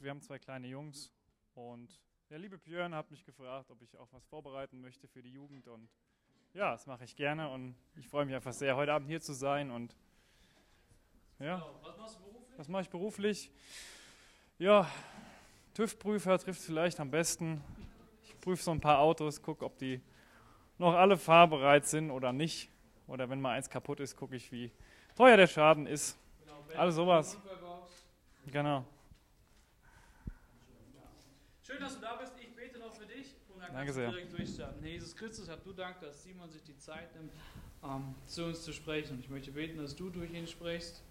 [0.00, 0.02] vorbereitet.
[0.02, 1.12] Wir haben zwei kleine Jungs
[1.54, 2.00] und
[2.30, 5.68] der liebe Björn hat mich gefragt, ob ich auch was vorbereiten möchte für die Jugend
[5.68, 5.88] und
[6.54, 9.34] ja, das mache ich gerne und ich freue mich einfach sehr, heute Abend hier zu
[9.34, 9.94] sein und
[11.38, 11.56] ja.
[11.56, 11.80] Genau.
[11.82, 12.58] Was machst du beruflich?
[12.58, 13.50] Was mache ich beruflich?
[14.58, 14.90] Ja,
[15.74, 17.62] TÜV-Prüfer trifft vielleicht am besten.
[18.24, 20.00] Ich prüfe so ein paar Autos, gucke, ob die
[20.78, 22.68] noch alle fahrbereit sind oder nicht.
[23.06, 24.70] Oder wenn mal eins kaputt ist, gucke ich, wie
[25.16, 26.18] teuer der Schaden ist.
[26.44, 27.38] Genau, Alles sowas.
[28.46, 28.84] Genau.
[31.70, 32.32] Schön, dass du da bist.
[32.40, 34.10] Ich bete noch für dich und dann Danke kannst du sehr.
[34.10, 34.82] direkt durchstarten.
[34.82, 37.30] Herr Jesus Christus, hab du Dank, dass Simon sich die Zeit nimmt,
[37.84, 39.14] ähm, zu uns zu sprechen.
[39.14, 41.02] Und ich möchte beten, dass du durch ihn sprichst.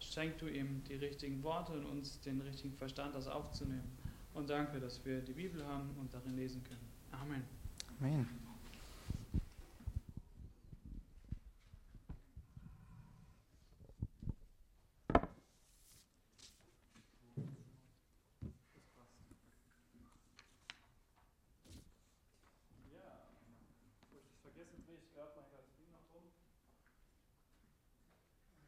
[0.00, 3.98] Schenk du ihm die richtigen Worte und uns den richtigen Verstand, das aufzunehmen.
[4.32, 6.88] Und danke, dass wir die Bibel haben und darin lesen können.
[7.12, 7.44] Amen.
[8.00, 8.48] Amen.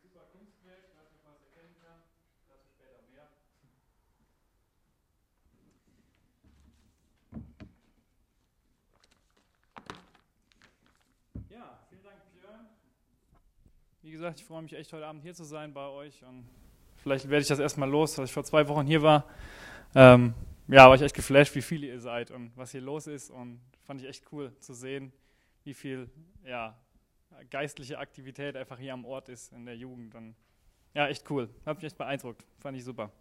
[0.03, 2.03] Super Kunstwerk, ich weiß nicht, ob man es erkennen kann.
[2.49, 3.29] Dazu später mehr.
[11.49, 12.67] Ja, vielen Dank, Björn.
[14.11, 16.45] Wie gesagt, ich freue mich echt heute Abend hier zu sein bei euch und
[16.97, 19.25] vielleicht werde ich das erstmal los, als ich vor zwei Wochen hier war.
[19.95, 20.35] Ähm,
[20.67, 23.61] ja, war ich echt geflasht, wie viele ihr seid und was hier los ist und
[23.85, 25.13] fand ich echt cool zu sehen,
[25.63, 26.11] wie viel
[26.45, 26.77] ja,
[27.51, 30.13] geistliche Aktivität einfach hier am Ort ist in der Jugend.
[30.17, 30.35] Und
[30.93, 31.49] ja, echt cool.
[31.65, 32.45] Hat mich echt beeindruckt.
[32.59, 33.13] Fand ich super.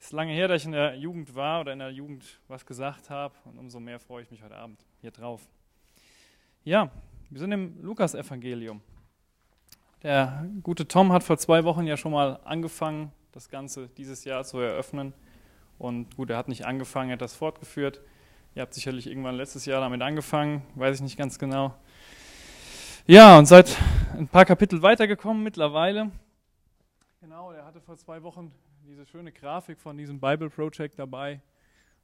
[0.00, 3.10] Ist lange her, dass ich in der Jugend war oder in der Jugend was gesagt
[3.10, 5.46] habe und umso mehr freue ich mich heute Abend hier drauf.
[6.64, 6.90] Ja,
[7.28, 8.80] wir sind im Lukas-Evangelium.
[10.06, 14.44] Der gute Tom hat vor zwei Wochen ja schon mal angefangen, das Ganze dieses Jahr
[14.44, 15.12] zu eröffnen.
[15.78, 18.00] Und gut, er hat nicht angefangen, er hat das fortgeführt.
[18.54, 21.74] Ihr habt sicherlich irgendwann letztes Jahr damit angefangen, weiß ich nicht ganz genau.
[23.08, 23.76] Ja, und seid
[24.16, 26.12] ein paar Kapitel weitergekommen mittlerweile.
[27.20, 28.52] Genau, er hatte vor zwei Wochen
[28.86, 31.40] diese schöne Grafik von diesem Bible Project dabei.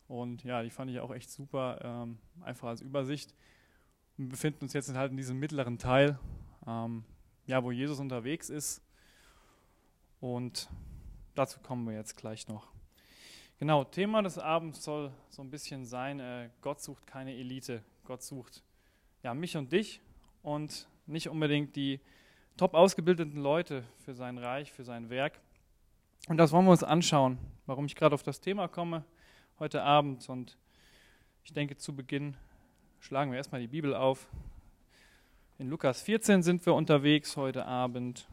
[0.08, 3.32] Und ja, die fand ich auch echt super, ähm, einfach als Übersicht.
[4.16, 6.18] Wir befinden uns jetzt halt in diesem mittleren Teil,
[6.66, 7.04] ähm,
[7.46, 8.82] ja, wo Jesus unterwegs ist.
[10.20, 10.68] Und
[11.34, 12.68] dazu kommen wir jetzt gleich noch.
[13.58, 17.82] Genau, Thema des Abends soll so ein bisschen sein, äh, Gott sucht keine Elite.
[18.04, 18.62] Gott sucht
[19.22, 20.00] ja, mich und dich
[20.42, 22.00] und nicht unbedingt die
[22.56, 25.40] top ausgebildeten Leute für sein Reich, für sein Werk.
[26.28, 29.04] Und das wollen wir uns anschauen, warum ich gerade auf das Thema komme
[29.58, 30.28] heute Abend.
[30.28, 30.56] Und
[31.44, 32.36] ich denke, zu Beginn
[33.00, 34.28] schlagen wir erstmal die Bibel auf.
[35.62, 38.26] In Lukas 14 sind wir unterwegs heute Abend.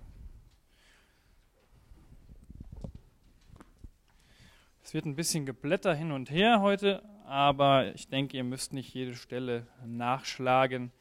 [4.82, 8.96] Es wird ein bisschen Geblätter hin und her heute, aber ich denke, ihr müsst nicht
[8.96, 10.92] jede Stelle nachschlagen.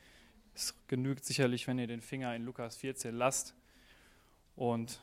[0.55, 3.55] Es genügt sicherlich, wenn ihr den Finger in Lukas 14 lasst.
[4.55, 5.00] Und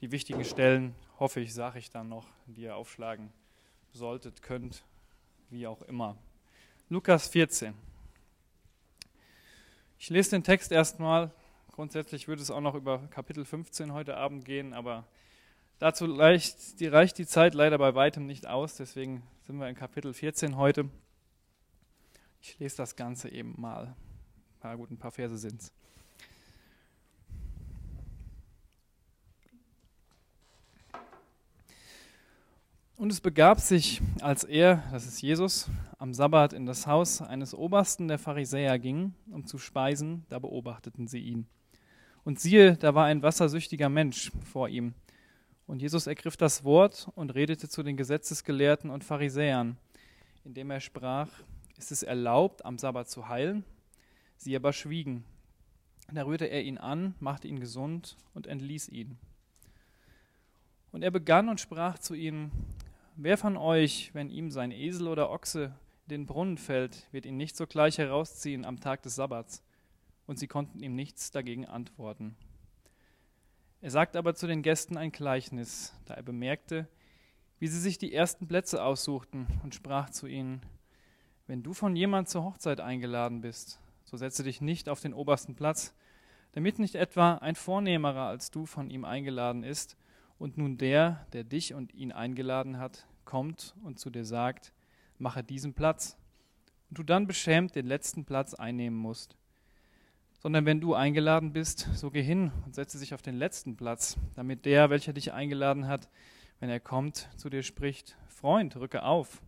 [0.00, 3.34] die wichtigen Stellen, hoffe ich, sage ich dann noch, die ihr aufschlagen
[3.92, 4.82] solltet, könnt,
[5.50, 6.16] wie auch immer.
[6.88, 7.74] Lukas 14.
[10.04, 11.32] Ich lese den Text erstmal.
[11.72, 15.06] Grundsätzlich würde es auch noch über Kapitel 15 heute Abend gehen, aber
[15.78, 18.76] dazu reicht die, reicht die Zeit leider bei weitem nicht aus.
[18.76, 20.90] Deswegen sind wir in Kapitel 14 heute.
[22.42, 23.96] Ich lese das Ganze eben mal.
[24.60, 25.72] Paar, gut, ein paar Verse sind
[32.96, 35.68] Und es begab sich, als er, das ist Jesus,
[35.98, 41.08] am Sabbat in das Haus eines Obersten der Pharisäer ging, um zu speisen, da beobachteten
[41.08, 41.48] sie ihn.
[42.22, 44.94] Und siehe, da war ein wassersüchtiger Mensch vor ihm.
[45.66, 49.76] Und Jesus ergriff das Wort und redete zu den Gesetzesgelehrten und Pharisäern,
[50.44, 51.28] indem er sprach,
[51.76, 53.64] ist es erlaubt, am Sabbat zu heilen?
[54.36, 55.24] Sie aber schwiegen.
[56.12, 59.18] Da rührte er ihn an, machte ihn gesund und entließ ihn.
[60.92, 62.52] Und er begann und sprach zu ihnen,
[63.16, 65.74] wer von euch, wenn ihm sein Esel oder Ochse
[66.06, 69.62] in den Brunnen fällt, wird ihn nicht sogleich herausziehen am Tag des Sabbats?
[70.26, 72.36] Und sie konnten ihm nichts dagegen antworten.
[73.80, 76.88] Er sagt aber zu den Gästen ein Gleichnis, da er bemerkte,
[77.58, 80.62] wie sie sich die ersten Plätze aussuchten und sprach zu ihnen,
[81.46, 85.54] wenn du von jemand zur Hochzeit eingeladen bist, so setze dich nicht auf den obersten
[85.54, 85.94] Platz,
[86.52, 89.96] damit nicht etwa ein Vornehmerer als du von ihm eingeladen ist
[90.38, 94.72] und nun der, der dich und ihn eingeladen hat, kommt und zu dir sagt,
[95.18, 96.16] mache diesen Platz,
[96.90, 99.36] und du dann beschämt den letzten Platz einnehmen musst.
[100.38, 104.16] Sondern wenn du eingeladen bist, so geh hin und setze dich auf den letzten Platz,
[104.34, 106.08] damit der, welcher dich eingeladen hat,
[106.60, 109.40] wenn er kommt, zu dir spricht, Freund, rücke auf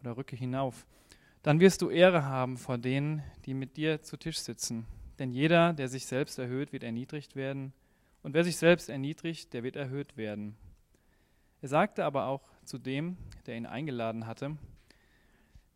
[0.00, 0.86] oder rücke hinauf.
[1.42, 4.86] Dann wirst du Ehre haben vor denen, die mit dir zu Tisch sitzen.
[5.18, 7.72] Denn jeder, der sich selbst erhöht, wird erniedrigt werden,
[8.24, 10.56] und wer sich selbst erniedrigt, der wird erhöht werden.
[11.60, 14.56] Er sagte aber auch zu dem, der ihn eingeladen hatte,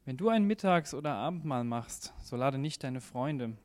[0.06, 3.58] wenn du ein Mittags- oder Abendmahl machst, so lade nicht deine Freunde,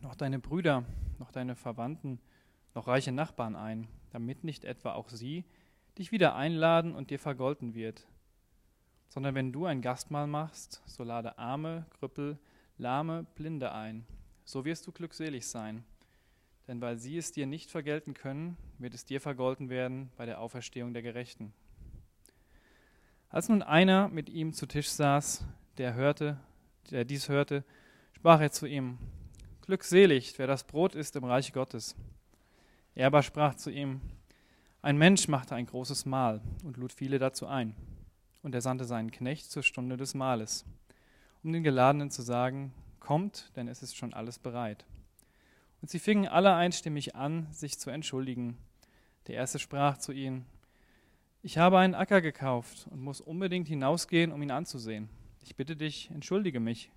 [0.00, 0.84] noch deine Brüder,
[1.18, 2.18] noch deine Verwandten,
[2.74, 5.44] noch reiche Nachbarn ein, damit nicht etwa auch sie
[5.98, 8.06] dich wieder einladen und dir vergolten wird.
[9.08, 12.38] Sondern wenn du ein Gastmahl machst, so lade Arme, Krüppel,
[12.78, 14.06] Lahme, Blinde ein.
[14.46, 15.84] So wirst du glückselig sein.
[16.68, 20.38] Denn weil sie es dir nicht vergelten können, wird es dir vergolten werden bei der
[20.38, 21.54] Auferstehung der Gerechten.
[23.30, 25.44] Als nun einer mit ihm zu Tisch saß,
[25.78, 26.38] der hörte,
[26.90, 27.64] der dies hörte,
[28.12, 28.98] sprach er zu ihm:
[29.62, 31.96] Glückselig, wer das Brot isst im Reich Gottes.
[32.94, 34.02] Er aber sprach zu ihm:
[34.82, 37.74] Ein Mensch machte ein großes Mahl und lud viele dazu ein.
[38.42, 40.66] Und er sandte seinen Knecht zur Stunde des Mahles,
[41.42, 44.84] um den Geladenen zu sagen: Kommt, denn es ist schon alles bereit.
[45.80, 48.58] Und sie fingen alle einstimmig an, sich zu entschuldigen.
[49.26, 50.46] Der erste sprach zu ihnen:
[51.42, 55.08] Ich habe einen Acker gekauft und muss unbedingt hinausgehen, um ihn anzusehen.
[55.42, 56.90] Ich bitte dich, entschuldige mich.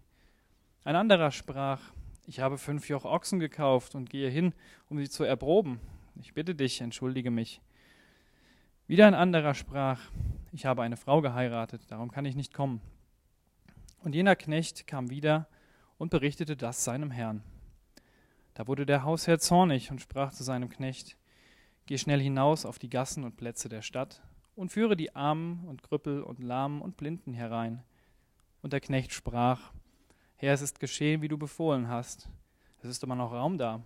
[0.84, 1.80] Ein anderer sprach,
[2.26, 4.54] ich habe fünf Joch Ochsen gekauft und gehe hin,
[4.90, 5.80] um sie zu erproben.
[6.20, 7.62] Ich bitte dich, entschuldige mich.
[8.88, 10.02] Wieder ein anderer sprach,
[10.52, 12.82] ich habe eine Frau geheiratet, darum kann ich nicht kommen.
[14.00, 15.48] Und jener Knecht kam wieder
[15.98, 17.44] und berichtete das seinem Herrn.
[18.54, 21.18] Da wurde der Hausherr zornig und sprach zu seinem Knecht,
[21.88, 24.22] Geh schnell hinaus auf die Gassen und Plätze der Stadt
[24.56, 27.84] und führe die Armen und Krüppel und Lahmen und Blinden herein
[28.62, 29.72] und der Knecht sprach,
[30.36, 32.30] Herr, es ist geschehen, wie du befohlen hast.
[32.82, 33.82] Es ist immer noch Raum da.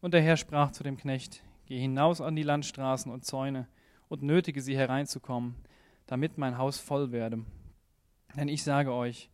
[0.00, 3.68] Und der Herr sprach zu dem Knecht, Geh hinaus an die Landstraßen und Zäune
[4.08, 5.54] und nötige sie hereinzukommen,
[6.06, 7.44] damit mein Haus voll werde.
[8.36, 9.30] Denn ich sage euch,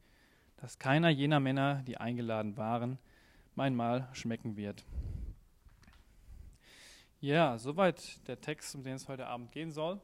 [0.56, 2.98] dass keiner jener Männer, die eingeladen waren,
[3.54, 4.84] mein Mahl schmecken wird.
[7.20, 10.00] Ja, soweit der Text, um den es heute Abend gehen soll.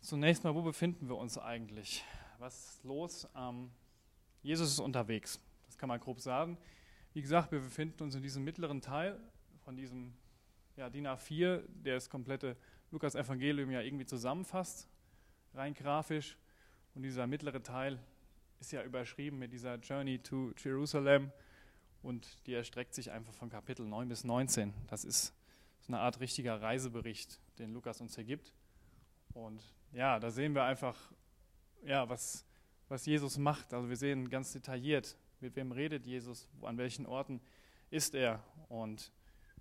[0.00, 2.04] Zunächst mal, wo befinden wir uns eigentlich?
[2.38, 3.28] was ist los?
[3.36, 3.70] Ähm,
[4.42, 6.58] Jesus ist unterwegs, das kann man grob sagen.
[7.12, 9.18] Wie gesagt, wir befinden uns in diesem mittleren Teil
[9.64, 10.12] von diesem
[10.76, 12.56] ja, DIN A4, der das komplette
[12.90, 14.88] Lukas-Evangelium ja irgendwie zusammenfasst,
[15.54, 16.36] rein grafisch.
[16.94, 17.98] Und dieser mittlere Teil
[18.60, 21.32] ist ja überschrieben mit dieser Journey to Jerusalem
[22.06, 24.72] und die erstreckt sich einfach von Kapitel 9 bis 19.
[24.86, 25.34] Das ist
[25.80, 28.52] so eine Art richtiger Reisebericht, den Lukas uns hier gibt.
[29.34, 29.60] Und
[29.92, 30.96] ja, da sehen wir einfach
[31.84, 32.46] ja, was,
[32.88, 33.74] was Jesus macht.
[33.74, 37.40] Also wir sehen ganz detailliert, mit wem redet Jesus, an welchen Orten
[37.90, 38.40] ist er.
[38.68, 39.10] Und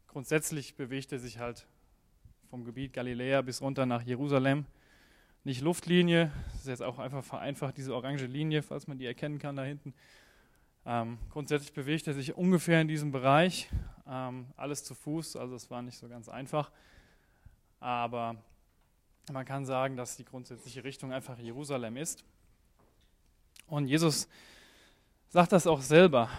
[0.06, 1.68] grundsätzlich bewegt er sich halt
[2.52, 4.66] vom Gebiet Galiläa bis runter nach Jerusalem.
[5.44, 9.40] Nicht Luftlinie, das ist jetzt auch einfach vereinfacht, diese orange Linie, falls man die erkennen
[9.40, 9.96] kann da hinten.
[10.86, 13.70] Ähm, grundsätzlich bewegt er sich ungefähr in diesem Bereich,
[14.08, 16.72] ähm, alles zu Fuß, also es war nicht so ganz einfach.
[17.80, 18.36] Aber
[19.32, 22.24] man kann sagen, dass die grundsätzliche Richtung einfach Jerusalem ist.
[23.68, 24.28] Und Jesus
[25.30, 26.30] sagt das auch selber.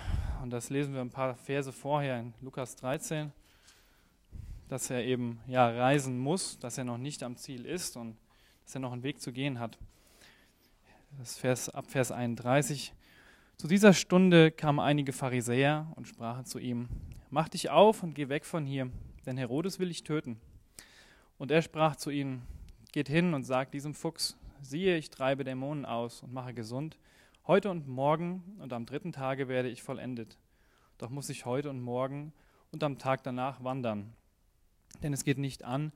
[0.42, 3.32] Und das lesen wir ein paar Verse vorher in Lukas 13,
[4.68, 8.16] dass er eben ja reisen muss, dass er noch nicht am Ziel ist und
[8.64, 9.76] dass er noch einen Weg zu gehen hat.
[11.18, 12.92] Das Vers, ab Vers 31.
[13.58, 16.88] Zu dieser Stunde kamen einige Pharisäer und sprachen zu ihm:
[17.30, 18.90] Mach dich auf und geh weg von hier,
[19.24, 20.38] denn Herodes will dich töten.
[21.38, 22.42] Und er sprach zu ihnen:
[22.92, 26.98] Geht hin und sagt diesem Fuchs, siehe, ich treibe Dämonen aus und mache gesund.
[27.46, 30.36] Heute und morgen und am dritten Tage werde ich vollendet.
[30.98, 32.34] Doch muss ich heute und morgen
[32.72, 34.12] und am Tag danach wandern.
[35.02, 35.92] Denn es geht nicht an,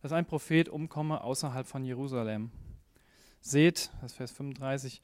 [0.00, 2.50] dass ein Prophet umkomme außerhalb von Jerusalem.
[3.42, 5.02] Seht, das Vers 35,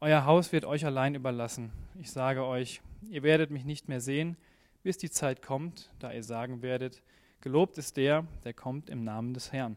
[0.00, 1.72] euer Haus wird euch allein überlassen.
[1.98, 4.36] Ich sage euch, ihr werdet mich nicht mehr sehen,
[4.82, 7.02] bis die Zeit kommt, da ihr sagen werdet,
[7.40, 9.76] gelobt ist der, der kommt im Namen des Herrn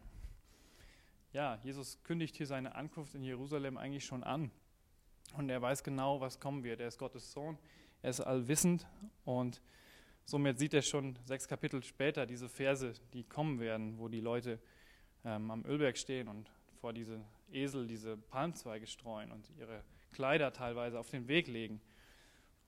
[1.32, 4.50] ja, Jesus kündigt hier seine Ankunft in Jerusalem eigentlich schon an.
[5.36, 6.80] Und er weiß genau, was kommen wird.
[6.80, 7.56] Er ist Gottes Sohn,
[8.02, 8.86] er ist allwissend
[9.24, 9.62] und
[10.24, 14.58] somit sieht er schon sechs Kapitel später diese Verse, die kommen werden, wo die Leute
[15.24, 16.50] ähm, am Ölberg stehen und
[16.80, 17.20] vor diese
[17.52, 21.80] Esel diese Palmzweige streuen und ihre Kleider teilweise auf den Weg legen.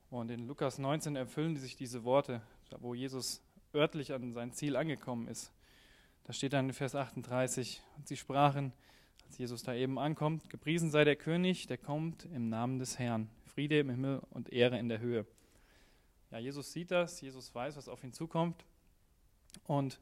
[0.09, 2.41] Und in Lukas 19 erfüllen sich diese Worte,
[2.79, 3.41] wo Jesus
[3.73, 5.51] örtlich an sein Ziel angekommen ist.
[6.25, 8.71] Da steht dann in Vers 38, und sie sprachen,
[9.25, 13.29] als Jesus da eben ankommt, gepriesen sei der König, der kommt im Namen des Herrn.
[13.45, 15.25] Friede im Himmel und Ehre in der Höhe.
[16.31, 18.65] Ja, Jesus sieht das, Jesus weiß, was auf ihn zukommt.
[19.65, 19.99] Und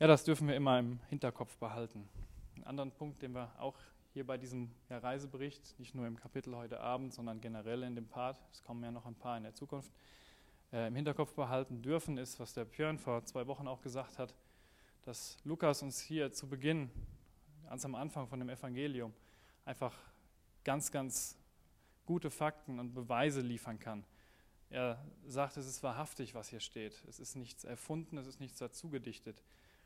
[0.00, 2.08] Ja, das dürfen wir immer im Hinterkopf behalten.
[2.56, 3.76] Ein anderen Punkt, den wir auch
[4.20, 8.38] hier bei diesem Reisebericht, nicht nur im Kapitel heute Abend, sondern generell in dem Part,
[8.52, 9.90] es kommen ja noch ein paar in der Zukunft,
[10.74, 14.34] äh, im Hinterkopf behalten dürfen, ist, was der Björn vor zwei Wochen auch gesagt hat,
[15.06, 16.90] dass Lukas uns hier zu Beginn,
[17.66, 19.14] ganz am Anfang von dem Evangelium,
[19.64, 19.96] einfach
[20.64, 21.38] ganz, ganz
[22.04, 24.04] gute Fakten und Beweise liefern kann.
[24.68, 27.02] Er sagt, es ist wahrhaftig, was hier steht.
[27.08, 29.42] Es ist nichts erfunden, es ist nichts dazugedichtet.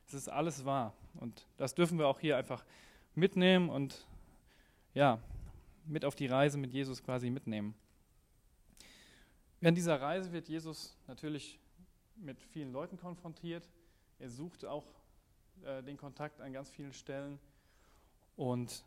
[0.09, 0.93] Es ist alles wahr.
[1.21, 2.64] Und das dürfen wir auch hier einfach
[3.14, 4.09] mitnehmen und
[4.94, 5.18] ja,
[5.86, 7.74] mit auf die Reise mit Jesus quasi mitnehmen.
[9.60, 11.58] Während dieser Reise wird Jesus natürlich
[12.16, 13.68] mit vielen Leuten konfrontiert.
[14.18, 14.84] Er sucht auch
[15.64, 17.38] äh, den Kontakt an ganz vielen Stellen
[18.36, 18.84] und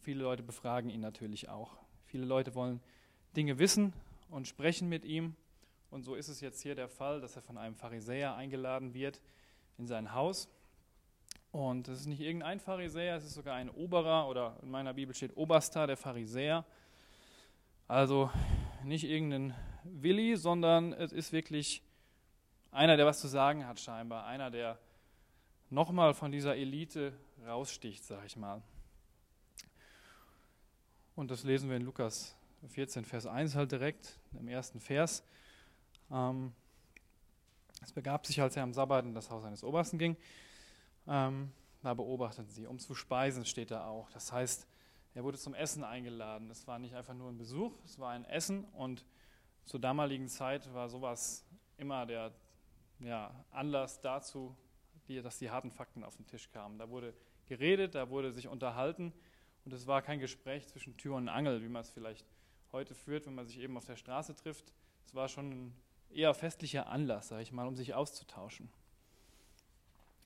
[0.00, 1.76] viele Leute befragen ihn natürlich auch.
[2.06, 2.80] Viele Leute wollen
[3.36, 3.92] Dinge wissen
[4.30, 5.34] und sprechen mit ihm.
[5.90, 9.20] Und so ist es jetzt hier der Fall, dass er von einem Pharisäer eingeladen wird
[9.78, 10.48] in sein Haus.
[11.54, 15.14] Und es ist nicht irgendein Pharisäer, es ist sogar ein Oberer oder in meiner Bibel
[15.14, 16.64] steht Oberster, der Pharisäer.
[17.86, 18.28] Also
[18.82, 21.80] nicht irgendein Willi, sondern es ist wirklich
[22.72, 24.26] einer, der was zu sagen hat scheinbar.
[24.26, 24.80] Einer, der
[25.70, 27.12] nochmal von dieser Elite
[27.46, 28.60] raussticht, sag ich mal.
[31.14, 35.22] Und das lesen wir in Lukas 14, Vers 1 halt direkt, im ersten Vers.
[36.10, 36.52] Ähm,
[37.80, 40.16] es begab sich, als er am Sabbat in das Haus eines Obersten ging,
[41.06, 44.10] ähm, da beobachteten sie, um zu speisen steht da auch.
[44.10, 44.66] Das heißt,
[45.14, 46.50] er wurde zum Essen eingeladen.
[46.50, 49.04] Es war nicht einfach nur ein Besuch, es war ein Essen und
[49.64, 51.46] zur damaligen Zeit war sowas
[51.76, 52.32] immer der
[53.00, 54.56] ja, Anlass dazu,
[55.08, 56.78] die, dass die harten Fakten auf den Tisch kamen.
[56.78, 57.14] Da wurde
[57.46, 59.12] geredet, da wurde sich unterhalten
[59.64, 62.26] und es war kein Gespräch zwischen Tür und Angel, wie man es vielleicht
[62.72, 64.72] heute führt, wenn man sich eben auf der Straße trifft.
[65.06, 65.76] Es war schon ein
[66.10, 68.70] eher festlicher Anlass, sage ich mal, um sich auszutauschen.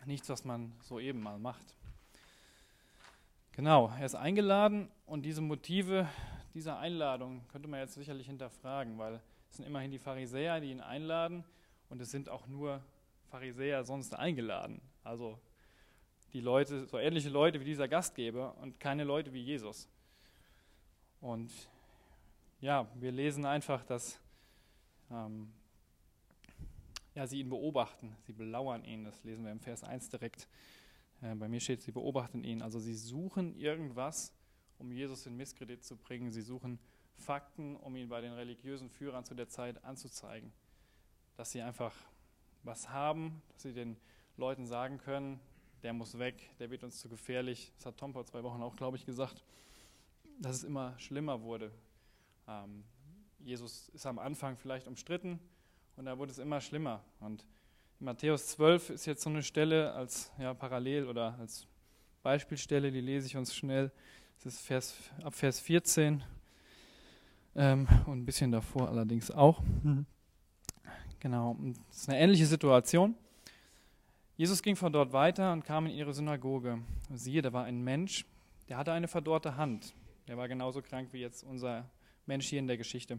[0.05, 1.75] Nichts, was man so eben mal macht.
[3.53, 6.09] Genau, er ist eingeladen und diese Motive
[6.55, 10.81] dieser Einladung könnte man jetzt sicherlich hinterfragen, weil es sind immerhin die Pharisäer, die ihn
[10.81, 11.45] einladen
[11.91, 12.81] und es sind auch nur
[13.31, 14.81] Pharisäer sonst eingeladen.
[15.05, 15.39] Also
[16.33, 19.89] die Leute, so ähnliche Leute wie dieser Gastgeber und keine Leute wie Jesus.
[21.21, 21.51] Und
[22.61, 24.21] ja, wir lesen einfach, dass
[25.11, 25.53] ähm,
[27.19, 29.03] ja, sie ihn beobachten, sie belauern ihn.
[29.03, 30.47] Das lesen wir im Vers 1 direkt.
[31.21, 32.63] Äh, bei mir steht, sie beobachten ihn.
[32.63, 34.33] Also sie suchen irgendwas,
[34.79, 36.31] um Jesus in Misskredit zu bringen.
[36.31, 36.79] Sie suchen
[37.17, 40.53] Fakten, um ihn bei den religiösen Führern zu der Zeit anzuzeigen.
[41.37, 41.93] Dass sie einfach
[42.63, 43.97] was haben, dass sie den
[44.37, 45.41] Leuten sagen können,
[45.83, 47.73] der muss weg, der wird uns zu gefährlich.
[47.79, 49.43] Das hat Tom vor zwei Wochen auch, glaube ich, gesagt,
[50.39, 51.73] dass es immer schlimmer wurde.
[52.47, 52.85] Ähm,
[53.41, 55.41] Jesus ist am Anfang vielleicht umstritten,
[55.99, 57.03] und da wurde es immer schlimmer.
[57.19, 57.45] Und
[57.99, 61.67] in Matthäus 12 ist jetzt so eine Stelle als ja, Parallel oder als
[62.23, 63.91] Beispielstelle, die lese ich uns schnell.
[64.37, 66.23] Das ist Vers, ab Vers 14
[67.57, 69.61] ähm, und ein bisschen davor allerdings auch.
[69.83, 70.07] Mhm.
[71.19, 71.57] Genau,
[71.89, 73.17] das ist eine ähnliche Situation.
[74.37, 76.79] Jesus ging von dort weiter und kam in ihre Synagoge.
[77.11, 78.25] Und siehe, da war ein Mensch,
[78.69, 79.93] der hatte eine verdorrte Hand.
[80.29, 81.91] Der war genauso krank wie jetzt unser
[82.25, 83.19] Mensch hier in der Geschichte.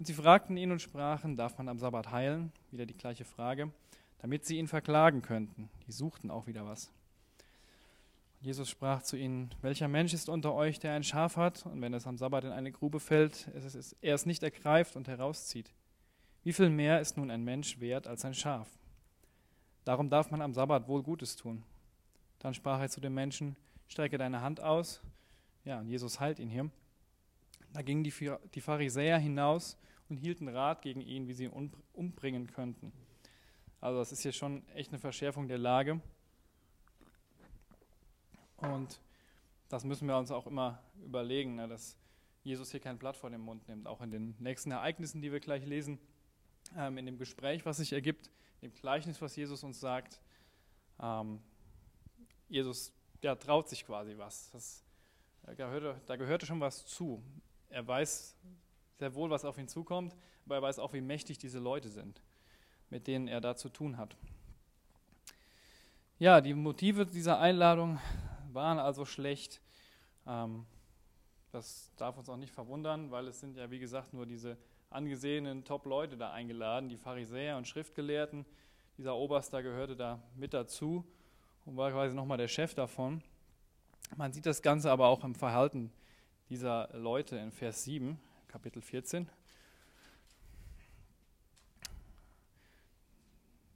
[0.00, 2.52] Und sie fragten ihn und sprachen, darf man am Sabbat heilen?
[2.70, 3.70] Wieder die gleiche Frage,
[4.20, 5.68] damit sie ihn verklagen könnten.
[5.86, 6.86] Die suchten auch wieder was.
[8.38, 11.82] Und Jesus sprach zu ihnen, welcher Mensch ist unter euch, der ein Schaf hat, und
[11.82, 15.06] wenn es am Sabbat in eine Grube fällt, es ist, er es nicht ergreift und
[15.06, 15.70] herauszieht?
[16.44, 18.70] Wie viel mehr ist nun ein Mensch wert als ein Schaf?
[19.84, 21.62] Darum darf man am Sabbat wohl Gutes tun.
[22.38, 23.54] Dann sprach er zu dem Menschen,
[23.86, 25.02] strecke deine Hand aus.
[25.66, 26.70] Ja, und Jesus heilt ihn hier.
[27.74, 29.76] Da gingen die Pharisäer hinaus
[30.10, 32.92] und hielten Rat gegen ihn, wie sie ihn umbringen könnten.
[33.80, 36.00] Also das ist hier schon echt eine Verschärfung der Lage.
[38.56, 39.00] Und
[39.68, 41.96] das müssen wir uns auch immer überlegen, ne, dass
[42.42, 43.86] Jesus hier kein Blatt vor den Mund nimmt.
[43.86, 45.98] Auch in den nächsten Ereignissen, die wir gleich lesen,
[46.76, 50.20] ähm, in dem Gespräch, was sich ergibt, dem Gleichnis, was Jesus uns sagt.
[51.00, 51.40] Ähm,
[52.48, 54.50] Jesus ja, traut sich quasi was.
[54.50, 54.84] Das,
[55.42, 57.22] da, gehörte, da gehörte schon was zu.
[57.68, 58.36] Er weiß
[59.00, 60.16] sehr wohl, was auf ihn zukommt,
[60.46, 62.22] aber er weiß auch, wie mächtig diese Leute sind,
[62.88, 64.16] mit denen er da zu tun hat.
[66.18, 67.98] Ja, die Motive dieser Einladung
[68.52, 69.60] waren also schlecht.
[70.26, 70.66] Ähm,
[71.50, 74.56] das darf uns auch nicht verwundern, weil es sind ja, wie gesagt, nur diese
[74.90, 78.44] angesehenen Top-Leute da eingeladen, die Pharisäer und Schriftgelehrten.
[78.98, 81.04] Dieser Oberster gehörte da mit dazu
[81.64, 83.22] und war quasi nochmal der Chef davon.
[84.16, 85.92] Man sieht das Ganze aber auch im Verhalten
[86.50, 88.20] dieser Leute in Vers 7.
[88.50, 89.28] Kapitel 14.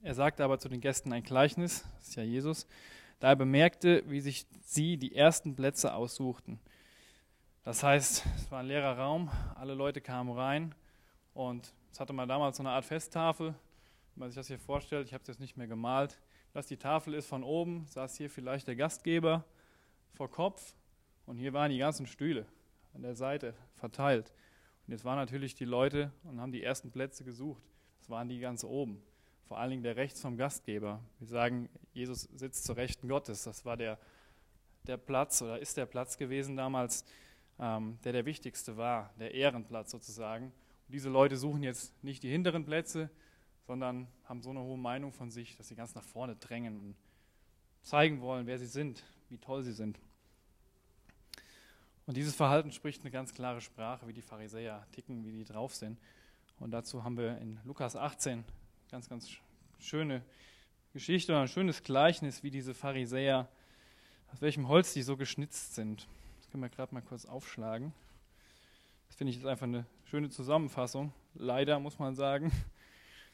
[0.03, 2.67] Er sagte aber zu den Gästen ein Gleichnis, das ist ja Jesus,
[3.21, 6.59] da er bemerkte, wie sich sie die ersten Plätze aussuchten.
[7.63, 10.75] Das heißt, es war ein leerer Raum, alle Leute kamen rein
[11.33, 13.55] und es hatte mal damals so eine Art Festtafel,
[14.13, 16.19] wenn man sich das hier vorstellt, ich habe es jetzt nicht mehr gemalt,
[16.51, 19.45] dass die Tafel ist von oben, saß hier vielleicht der Gastgeber
[20.11, 20.75] vor Kopf
[21.25, 22.45] und hier waren die ganzen Stühle
[22.93, 24.33] an der Seite verteilt.
[24.87, 27.63] Und jetzt waren natürlich die Leute und haben die ersten Plätze gesucht.
[27.99, 29.01] Das waren die ganz oben
[29.47, 30.99] vor allen Dingen der rechts vom Gastgeber.
[31.19, 33.43] Wir sagen, Jesus sitzt zur Rechten Gottes.
[33.43, 33.99] Das war der,
[34.87, 37.05] der Platz oder ist der Platz gewesen damals,
[37.59, 40.45] ähm, der der wichtigste war, der Ehrenplatz sozusagen.
[40.45, 43.09] Und diese Leute suchen jetzt nicht die hinteren Plätze,
[43.67, 46.95] sondern haben so eine hohe Meinung von sich, dass sie ganz nach vorne drängen und
[47.83, 49.99] zeigen wollen, wer sie sind, wie toll sie sind.
[52.07, 55.73] Und dieses Verhalten spricht eine ganz klare Sprache, wie die Pharisäer ticken, wie die drauf
[55.73, 55.97] sind.
[56.59, 58.43] Und dazu haben wir in Lukas 18
[58.91, 59.29] ganz, ganz
[59.79, 60.21] schöne
[60.93, 63.49] Geschichte oder ein schönes Gleichnis, wie diese Pharisäer,
[64.31, 66.07] aus welchem Holz die so geschnitzt sind.
[66.37, 67.91] Das können wir gerade mal kurz aufschlagen.
[69.07, 71.11] Das finde ich jetzt einfach eine schöne Zusammenfassung.
[71.33, 72.51] Leider muss man sagen,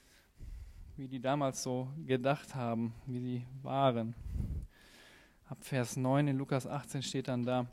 [0.98, 4.16] wie die damals so gedacht haben, wie sie waren.
[5.50, 7.68] Ab Vers 9 in Lukas 18 steht dann da,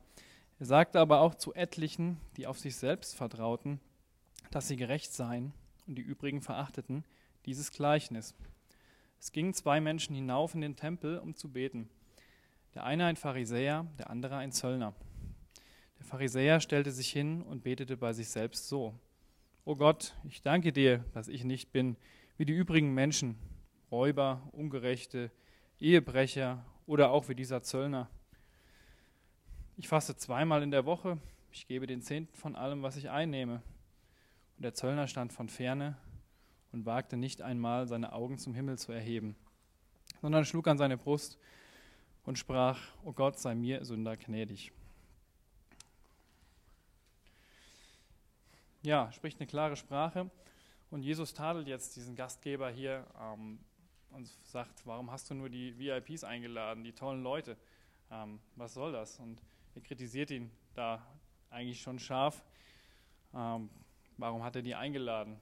[0.59, 3.81] er sagte aber auch zu etlichen, die auf sich selbst vertrauten,
[4.50, 5.53] dass sie gerecht seien
[5.87, 7.05] und die übrigen verachteten,
[7.47, 8.35] dieses Gleichnis.
[9.21, 11.88] Es gingen zwei Menschen hinauf in den Tempel, um zu beten.
[12.75, 14.95] Der eine ein Pharisäer, der andere ein Zöllner.
[15.99, 18.95] Der Pharisäer stellte sich hin und betete bei sich selbst so.
[19.65, 21.97] O Gott, ich danke dir, dass ich nicht bin
[22.37, 23.37] wie die übrigen Menschen,
[23.91, 25.31] Räuber, Ungerechte,
[25.81, 28.09] Ehebrecher oder auch wie dieser Zöllner.
[29.80, 31.18] Ich faste zweimal in der Woche,
[31.52, 33.62] ich gebe den Zehnten von allem, was ich einnehme.
[34.56, 35.97] Und der Zöllner stand von ferne
[36.73, 39.37] und wagte nicht einmal, seine Augen zum Himmel zu erheben,
[40.20, 41.38] sondern schlug an seine Brust
[42.25, 44.73] und sprach, O Gott, sei mir Sünder gnädig.
[48.82, 50.28] Ja, spricht eine klare Sprache.
[50.91, 53.60] Und Jesus tadelt jetzt diesen Gastgeber hier ähm,
[54.10, 57.56] und sagt, warum hast du nur die VIPs eingeladen, die tollen Leute?
[58.10, 59.21] Ähm, was soll das?
[59.21, 59.41] Und
[59.78, 61.04] er kritisiert ihn da
[61.50, 62.45] eigentlich schon scharf.
[63.34, 63.71] Ähm,
[64.17, 65.41] warum hat er die eingeladen?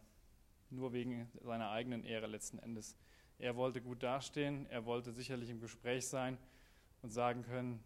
[0.70, 2.96] nur wegen seiner eigenen Ehre letzten Endes.
[3.38, 6.38] Er wollte gut dastehen, er wollte sicherlich im Gespräch sein
[7.02, 7.80] und sagen können,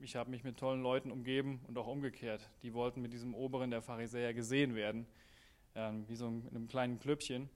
[0.00, 2.48] ich habe mich mit tollen Leuten umgeben und auch umgekehrt.
[2.62, 5.06] Die wollten mit diesem Oberen der Pharisäer gesehen werden,
[5.74, 7.48] ähm, wie so in einem kleinen Klüppchen.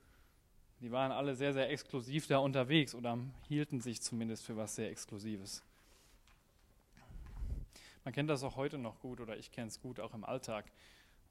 [0.81, 4.91] Die waren alle sehr, sehr exklusiv da unterwegs oder hielten sich zumindest für was sehr
[4.91, 5.63] Exklusives.
[8.05, 10.71] Man kennt das auch heute noch gut oder ich kenne es gut auch im Alltag.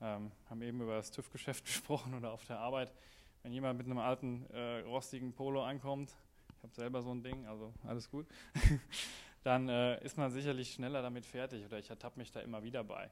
[0.02, 2.92] Ähm, haben eben über das TÜV-Geschäft gesprochen oder auf der Arbeit
[3.44, 6.16] wenn jemand mit einem alten, äh, rostigen Polo ankommt,
[6.58, 8.28] ich habe selber so ein Ding, also alles gut,
[9.44, 12.84] dann äh, ist man sicherlich schneller damit fertig oder ich ertappe mich da immer wieder
[12.84, 13.10] bei.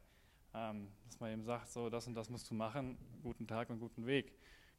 [0.53, 3.79] Ähm, dass man eben sagt, so das und das musst du machen, guten Tag und
[3.79, 4.33] guten Weg.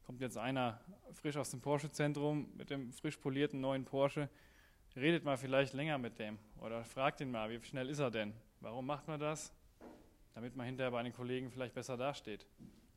[0.05, 0.79] Kommt jetzt einer
[1.13, 4.29] frisch aus dem Porsche-Zentrum mit dem frisch polierten neuen Porsche,
[4.95, 8.33] redet mal vielleicht länger mit dem oder fragt ihn mal, wie schnell ist er denn?
[8.61, 9.53] Warum macht man das?
[10.33, 12.45] Damit man hinterher bei den Kollegen vielleicht besser dasteht.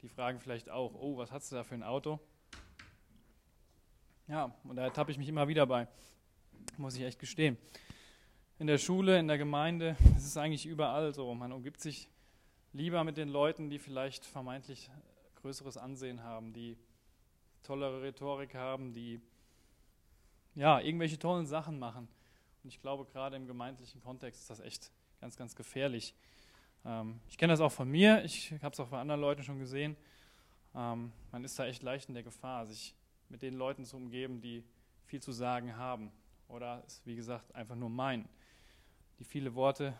[0.03, 2.19] Die fragen vielleicht auch, oh, was hast du da für ein Auto?
[4.27, 5.87] Ja, und da ertappe ich mich immer wieder bei,
[6.79, 7.57] muss ich echt gestehen.
[8.59, 11.33] In der Schule, in der Gemeinde, es ist eigentlich überall so.
[11.35, 12.09] Man umgibt sich
[12.73, 14.91] lieber mit den Leuten, die vielleicht vermeintlich
[15.43, 16.77] größeres Ansehen haben, die
[17.63, 19.21] tollere Rhetorik haben, die
[20.55, 22.09] ja, irgendwelche tollen Sachen machen.
[22.65, 24.91] Und ich glaube, gerade im gemeindlichen Kontext ist das echt
[25.23, 26.17] ganz, ganz gefährlich.
[26.85, 29.61] Ähm, ich kenne das auch von mir, ich habe es auch bei anderen Leuten schon
[29.61, 29.97] gesehen.
[30.75, 32.97] Ähm, man ist da echt leicht in der Gefahr, sich
[33.29, 34.65] mit den Leuten zu umgeben, die
[35.07, 36.11] viel zu sagen haben
[36.49, 38.29] oder es, wie gesagt, einfach nur meinen,
[39.21, 39.95] die viele Worte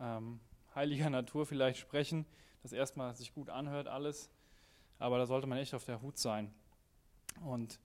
[0.00, 0.40] ähm,
[0.74, 2.26] heiliger Natur vielleicht sprechen,
[2.64, 4.28] das erstmal sich gut anhört alles,
[4.98, 6.52] aber da sollte man echt auf der Hut sein.
[7.44, 7.78] Und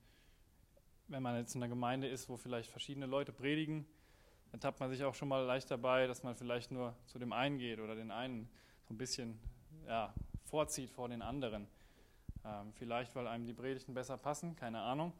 [1.06, 3.86] wenn man jetzt in einer Gemeinde ist, wo vielleicht verschiedene Leute predigen,
[4.52, 7.32] dann tappt man sich auch schon mal leicht dabei, dass man vielleicht nur zu dem
[7.32, 8.48] einen geht oder den einen
[8.86, 9.40] so ein bisschen
[9.86, 10.12] ja,
[10.44, 11.66] vorzieht vor den anderen.
[12.44, 15.14] Ähm, vielleicht, weil einem die Predigten besser passen, keine Ahnung.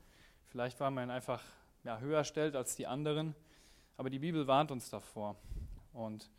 [0.49, 1.43] Vielleicht, weil man ihn einfach
[1.83, 3.35] ja, höher stellt als die anderen.
[3.97, 5.37] Aber die Bibel warnt uns davor.
[5.95, 6.31] Und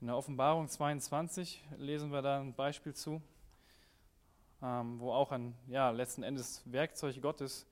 [0.00, 3.20] in der Offenbarung 22 lesen wir da ein Beispiel zu,
[4.62, 7.66] ähm, wo auch ein ja, letzten Endes Werkzeug Gottes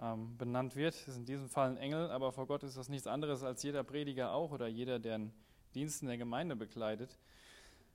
[0.00, 0.94] ähm, benannt wird.
[0.94, 3.62] Das ist in diesem Fall ein Engel, aber vor Gott ist das nichts anderes als
[3.62, 5.32] jeder Prediger auch oder jeder, der einen
[5.74, 7.18] Dienst in der Gemeinde bekleidet.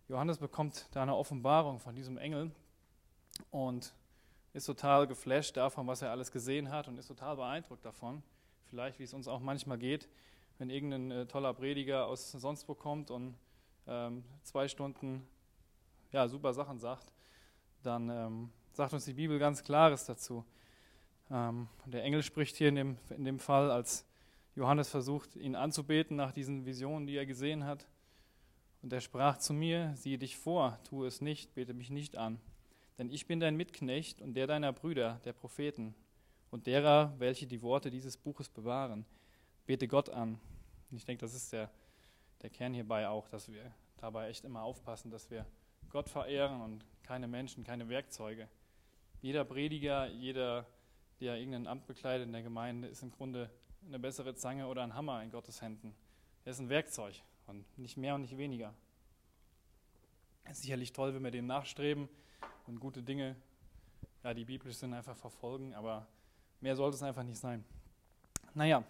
[0.07, 2.51] Johannes bekommt da eine Offenbarung von diesem Engel
[3.49, 3.93] und
[4.53, 8.21] ist total geflasht davon, was er alles gesehen hat und ist total beeindruckt davon.
[8.69, 10.09] Vielleicht, wie es uns auch manchmal geht,
[10.57, 13.35] wenn irgendein äh, toller Prediger aus sonst wo kommt und
[13.87, 15.27] ähm, zwei Stunden
[16.11, 17.11] ja, super Sachen sagt,
[17.83, 20.45] dann ähm, sagt uns die Bibel ganz Klares dazu.
[21.31, 24.05] Ähm, der Engel spricht hier in dem, in dem Fall, als
[24.55, 27.87] Johannes versucht, ihn anzubeten nach diesen Visionen, die er gesehen hat.
[28.81, 32.39] Und er sprach zu mir, siehe dich vor, tue es nicht, bete mich nicht an.
[32.97, 35.95] Denn ich bin dein Mitknecht und der deiner Brüder, der Propheten,
[36.49, 39.05] und derer, welche die Worte dieses Buches bewahren.
[39.65, 40.37] Bete Gott an.
[40.89, 41.71] Und ich denke, das ist der,
[42.41, 45.45] der Kern hierbei auch, dass wir dabei echt immer aufpassen, dass wir
[45.89, 48.49] Gott verehren und keine Menschen, keine Werkzeuge.
[49.21, 50.67] Jeder Prediger, jeder,
[51.21, 53.49] der irgendein Amt bekleidet in der Gemeinde, ist im Grunde
[53.87, 55.95] eine bessere Zange oder ein Hammer in Gottes Händen.
[56.43, 58.73] Er ist ein Werkzeug und nicht mehr und nicht weniger.
[60.43, 62.09] Es ist sicherlich toll, wenn wir dem nachstreben
[62.65, 63.35] und gute Dinge,
[64.23, 66.07] ja, die biblisch sind, einfach verfolgen, aber
[66.59, 67.63] mehr sollte es einfach nicht sein.
[68.53, 68.83] Naja,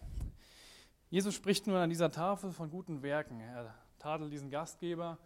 [1.10, 3.42] Jesus spricht nun an dieser Tafel von guten Werken.
[3.42, 5.18] Er tadelt diesen Gastgeber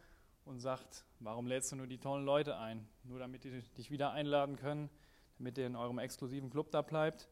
[0.44, 2.88] und sagt, warum lädst du nur die tollen Leute ein?
[3.04, 4.90] Nur damit die dich wieder einladen können,
[5.38, 7.30] damit ihr in eurem exklusiven Club da bleibt.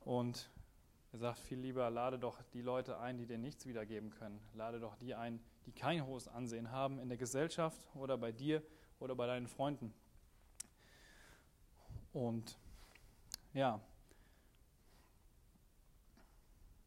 [0.00, 0.50] Und
[1.12, 4.40] er sagt viel lieber, lade doch die Leute ein, die dir nichts wiedergeben können.
[4.54, 8.62] Lade doch die ein, die kein hohes Ansehen haben in der Gesellschaft oder bei dir
[8.98, 9.94] oder bei deinen Freunden.
[12.12, 12.58] Und
[13.52, 13.80] ja,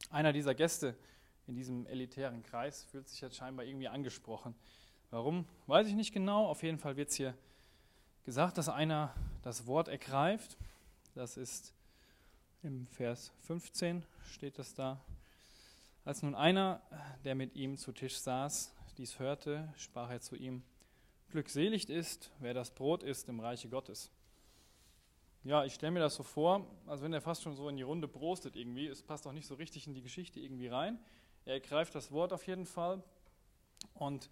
[0.10, 0.96] einer dieser Gäste
[1.48, 4.56] in diesem elitären Kreis fühlt sich jetzt scheinbar irgendwie angesprochen.
[5.10, 5.48] Warum?
[5.66, 6.46] Weiß ich nicht genau.
[6.48, 7.34] Auf jeden Fall wird es hier
[8.28, 10.58] gesagt, dass einer das Wort ergreift.
[11.16, 11.74] Das ist
[12.62, 15.00] im Vers 15 steht das da.
[16.04, 16.82] Als nun einer,
[17.24, 20.62] der mit ihm zu Tisch saß, dies hörte, sprach er zu ihm,
[21.30, 24.12] Glückselig ist, wer das Brot isst im Reiche Gottes.
[25.46, 27.84] Ja, ich stelle mir das so vor, als wenn er fast schon so in die
[27.84, 28.88] Runde prostet irgendwie.
[28.88, 31.00] Es passt auch nicht so richtig in die Geschichte irgendwie rein.
[31.46, 33.02] Er ergreift das Wort auf jeden Fall
[33.94, 34.30] und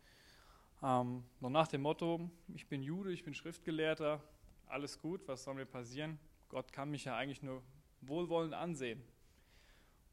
[0.86, 4.22] ähm, noch nach dem Motto, ich bin Jude, ich bin Schriftgelehrter,
[4.68, 6.20] alles gut, was soll mir passieren?
[6.48, 7.64] Gott kann mich ja eigentlich nur
[8.02, 9.02] wohlwollend ansehen.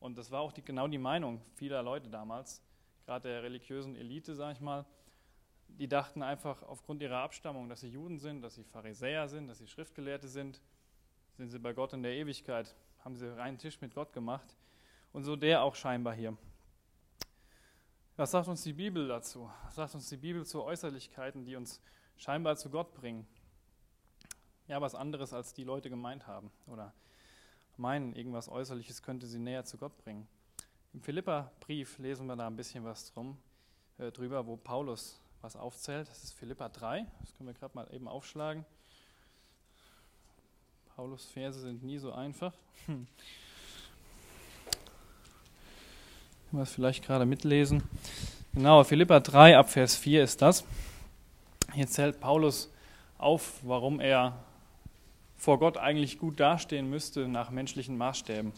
[0.01, 2.63] Und das war auch die, genau die Meinung vieler Leute damals,
[3.05, 4.87] gerade der religiösen Elite, sage ich mal.
[5.69, 9.59] Die dachten einfach aufgrund ihrer Abstammung, dass sie Juden sind, dass sie Pharisäer sind, dass
[9.59, 10.63] sie Schriftgelehrte sind,
[11.37, 14.57] sind sie bei Gott in der Ewigkeit, haben sie reinen Tisch mit Gott gemacht.
[15.13, 16.37] Und so der auch scheinbar hier.
[18.16, 19.51] Was sagt uns die Bibel dazu?
[19.64, 21.81] Was sagt uns die Bibel zu Äußerlichkeiten, die uns
[22.18, 23.27] scheinbar zu Gott bringen?
[24.68, 26.92] Ja, was anderes, als die Leute gemeint haben oder
[27.79, 30.29] meinen, irgendwas Äußerliches könnte sie näher zu Gott bringen.
[30.92, 33.38] Im Philippa-Brief lesen wir da ein bisschen was drum,
[33.96, 36.07] äh, drüber, wo Paulus was aufzählt.
[36.07, 38.66] Das ist Philippa 3, das können wir gerade mal eben aufschlagen.
[40.96, 42.53] Paulus Verse sind nie so einfach.
[46.53, 47.83] Können wir es vielleicht gerade mitlesen?
[48.53, 50.67] Genau, Philippa 3 ab Vers 4 ist das.
[51.73, 52.71] Hier zählt Paulus
[53.17, 54.35] auf, warum er
[55.38, 58.53] vor Gott eigentlich gut dastehen müsste nach menschlichen Maßstäben.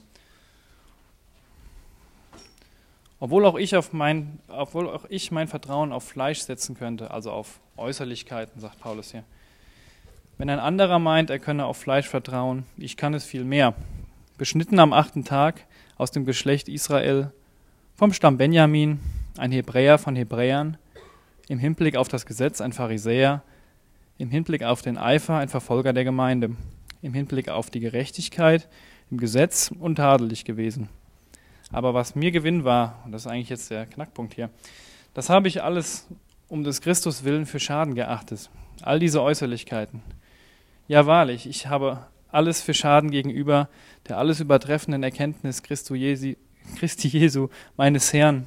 [3.20, 7.30] Obwohl auch ich, auf mein, obwohl auch ich mein Vertrauen auf Fleisch setzen könnte, also
[7.30, 9.22] auf Äußerlichkeiten, sagt Paulus hier.
[10.37, 13.74] Wenn ein anderer meint, er könne auf Fleisch vertrauen, ich kann es viel mehr.
[14.37, 15.64] Beschnitten am achten Tag
[15.96, 17.30] aus dem Geschlecht Israel,
[17.96, 18.98] vom Stamm Benjamin,
[19.38, 20.76] ein Hebräer von Hebräern,
[21.48, 23.44] im Hinblick auf das Gesetz ein Pharisäer,
[24.18, 26.57] im Hinblick auf den Eifer ein Verfolger der Gemeinde,
[27.02, 28.68] im Hinblick auf die Gerechtigkeit
[29.11, 30.88] im Gesetz untadelig gewesen.
[31.70, 34.50] Aber was mir Gewinn war, und das ist eigentlich jetzt der Knackpunkt hier,
[35.12, 36.09] das habe ich alles
[36.48, 38.50] um des Christus willen für Schaden geachtet.
[38.83, 40.02] All diese Äußerlichkeiten.
[40.88, 43.68] Ja, wahrlich, ich habe alles für Schaden gegenüber
[44.09, 46.35] der alles übertreffenden Erkenntnis Christi Jesu,
[46.77, 48.44] Christi Jesu, meines Herrn,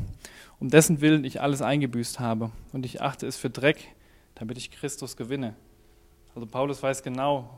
[0.59, 2.51] um dessen Willen ich alles eingebüßt habe.
[2.73, 3.95] Und ich achte es für Dreck,
[4.35, 5.55] damit ich Christus gewinne.
[6.35, 7.49] Also Paulus weiß genau,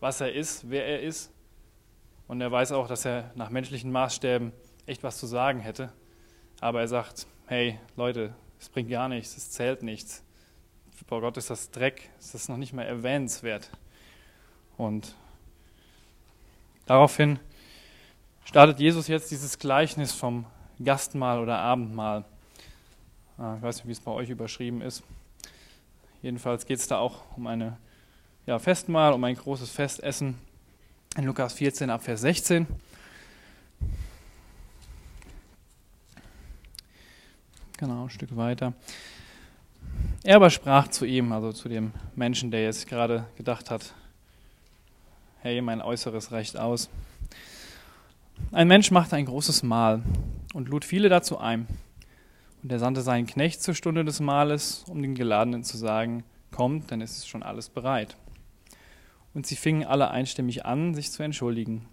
[0.00, 1.30] was er ist, wer er ist.
[2.26, 4.52] Und er weiß auch, dass er nach menschlichen Maßstäben
[4.86, 5.92] echt was zu sagen hätte.
[6.60, 10.22] Aber er sagt, hey Leute, es bringt gar nichts, es zählt nichts.
[11.06, 13.70] Vor Gott ist das Dreck, es ist noch nicht mal erwähnenswert.
[14.76, 15.14] Und
[16.86, 17.38] daraufhin
[18.48, 20.46] startet Jesus jetzt dieses Gleichnis vom
[20.82, 22.24] Gastmahl oder Abendmahl.
[23.36, 25.02] Ah, ich weiß nicht, wie es bei euch überschrieben ist.
[26.22, 27.76] Jedenfalls geht es da auch um eine
[28.46, 30.38] ja, Festmahl, um ein großes Festessen
[31.18, 32.66] in Lukas 14 ab Vers 16.
[37.76, 38.72] Genau, ein Stück weiter.
[40.24, 43.92] Er aber sprach zu ihm, also zu dem Menschen, der jetzt gerade gedacht hat,
[45.42, 46.88] hey, mein Äußeres reicht aus.
[48.52, 50.02] Ein Mensch machte ein großes Mahl
[50.54, 51.66] und lud viele dazu ein.
[52.62, 56.90] Und er sandte seinen Knecht zur Stunde des Mahles, um den Geladenen zu sagen, kommt,
[56.90, 58.16] denn es ist schon alles bereit.
[59.34, 61.86] Und sie fingen alle einstimmig an, sich zu entschuldigen.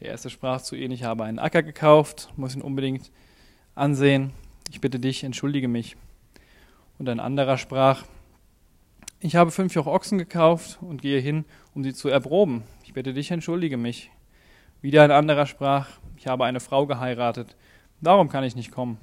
[0.00, 3.10] Der erste sprach zu ihnen, ich habe einen Acker gekauft, muss ihn unbedingt
[3.74, 4.32] ansehen.
[4.70, 5.96] Ich bitte dich, entschuldige mich.
[6.98, 8.04] Und ein anderer sprach,
[9.20, 12.62] ich habe fünf Joch Ochsen gekauft und gehe hin, um sie zu erproben.
[12.84, 14.10] Ich bitte dich, entschuldige mich.
[14.80, 17.56] Wieder ein anderer sprach, ich habe eine Frau geheiratet,
[18.00, 18.96] darum kann ich nicht kommen.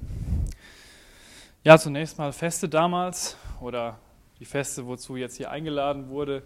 [1.64, 3.98] Ja, zunächst mal Feste damals oder
[4.40, 6.42] die Feste, wozu jetzt hier eingeladen wurde,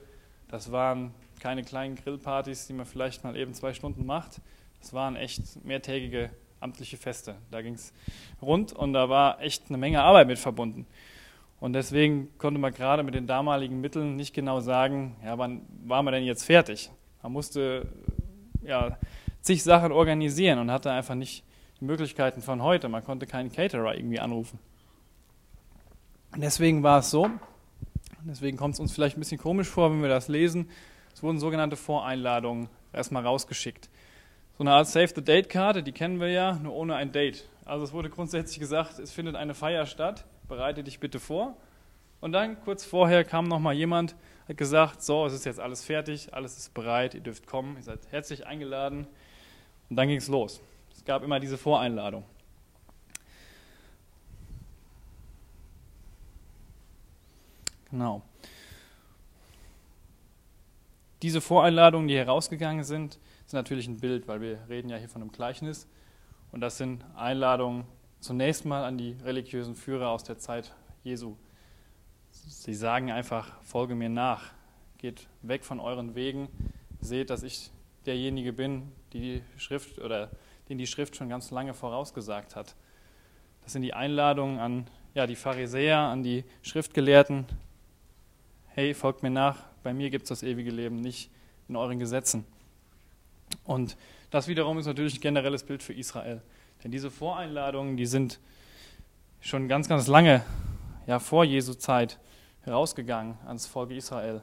[0.49, 4.41] das waren keine kleinen Grillpartys, die man vielleicht mal eben zwei Stunden macht.
[4.81, 7.37] Das waren echt mehrtägige amtliche Feste.
[7.53, 7.93] Da ging es
[8.43, 10.89] rund und da war echt eine Menge Arbeit mit verbunden.
[11.61, 16.03] Und deswegen konnte man gerade mit den damaligen Mitteln nicht genau sagen, ja, wann war
[16.03, 16.91] man denn jetzt fertig?
[17.23, 17.87] Man musste
[18.63, 18.99] ja,
[19.41, 21.45] zig Sachen organisieren und hatte einfach nicht
[21.81, 22.89] die Möglichkeiten von heute.
[22.89, 24.59] Man konnte keinen Caterer irgendwie anrufen.
[26.33, 27.29] Und deswegen war es so,
[28.23, 30.69] deswegen kommt es uns vielleicht ein bisschen komisch vor, wenn wir das lesen,
[31.13, 33.91] es wurden sogenannte Voreinladungen erstmal rausgeschickt.
[34.57, 37.49] So eine Art Save-the-Date-Karte, die kennen wir ja, nur ohne ein Date.
[37.65, 41.57] Also es wurde grundsätzlich gesagt, es findet eine Feier statt, bereite dich bitte vor.
[42.21, 44.15] Und dann kurz vorher kam nochmal jemand,
[44.51, 47.83] hat gesagt, so, es ist jetzt alles fertig, alles ist bereit, ihr dürft kommen, ihr
[47.83, 49.07] seid herzlich eingeladen.
[49.89, 50.61] Und dann ging es los.
[50.95, 52.25] Es gab immer diese Voreinladung.
[57.91, 58.23] Genau.
[61.23, 65.23] Diese Voreinladungen, die herausgegangen sind, sind natürlich ein Bild, weil wir reden ja hier von
[65.23, 65.89] einem Gleichnis.
[66.53, 67.85] Und das sind Einladungen
[68.21, 71.37] zunächst mal an die religiösen Führer aus der Zeit Jesu.
[72.33, 74.53] Sie sagen einfach, folge mir nach,
[74.99, 76.49] geht weg von euren Wegen,
[77.01, 77.71] seht, dass ich
[78.07, 80.31] derjenige bin, die die Schrift oder
[80.69, 82.75] den die Schrift schon ganz lange vorausgesagt hat.
[83.63, 87.47] Das sind die Einladungen an ja, die Pharisäer, an die Schriftgelehrten.
[88.69, 91.31] Hey, folgt mir nach, bei mir gibt es das ewige Leben, nicht
[91.69, 92.45] in euren Gesetzen.
[93.65, 93.97] Und
[94.31, 96.41] das wiederum ist natürlich ein generelles Bild für Israel.
[96.85, 98.39] Denn diese Voreinladungen, die sind
[99.41, 100.45] schon ganz, ganz lange,
[101.07, 102.19] ja, vor Jesu Zeit
[102.63, 104.43] herausgegangen ans Volk Israel.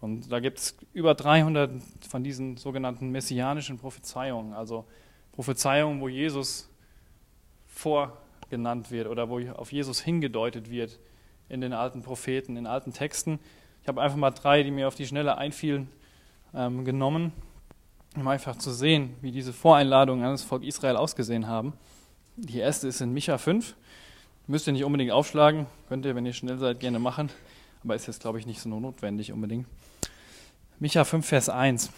[0.00, 1.72] Und da gibt es über 300
[2.08, 4.84] von diesen sogenannten messianischen Prophezeiungen, also
[5.32, 6.68] Prophezeiungen, wo Jesus
[7.66, 10.98] vorgenannt wird oder wo auf Jesus hingedeutet wird
[11.48, 13.38] in den alten Propheten, in alten Texten.
[13.82, 15.88] Ich habe einfach mal drei, die mir auf die Schnelle einfielen,
[16.54, 17.32] ähm, genommen,
[18.16, 21.72] um einfach zu sehen, wie diese Voreinladungen an das Volk Israel ausgesehen haben.
[22.36, 23.74] Die erste ist in Micha 5.
[24.48, 27.30] Müsst ihr nicht unbedingt aufschlagen, könnt ihr, wenn ihr schnell seid, gerne machen,
[27.84, 29.66] aber ist jetzt, glaube ich, nicht so notwendig unbedingt.
[30.80, 31.92] Micha 5, Vers 1.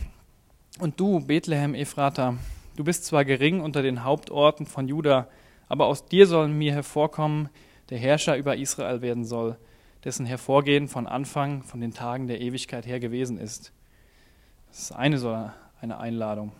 [0.80, 2.36] Und du, Bethlehem Ephrata,
[2.76, 5.28] du bist zwar gering unter den Hauptorten von Juda,
[5.68, 7.48] aber aus dir soll mir hervorkommen,
[7.88, 9.56] der Herrscher über Israel werden soll
[10.04, 13.72] dessen Hervorgehen von Anfang, von den Tagen der Ewigkeit her gewesen ist.
[14.68, 16.52] Das ist eine so eine Einladung.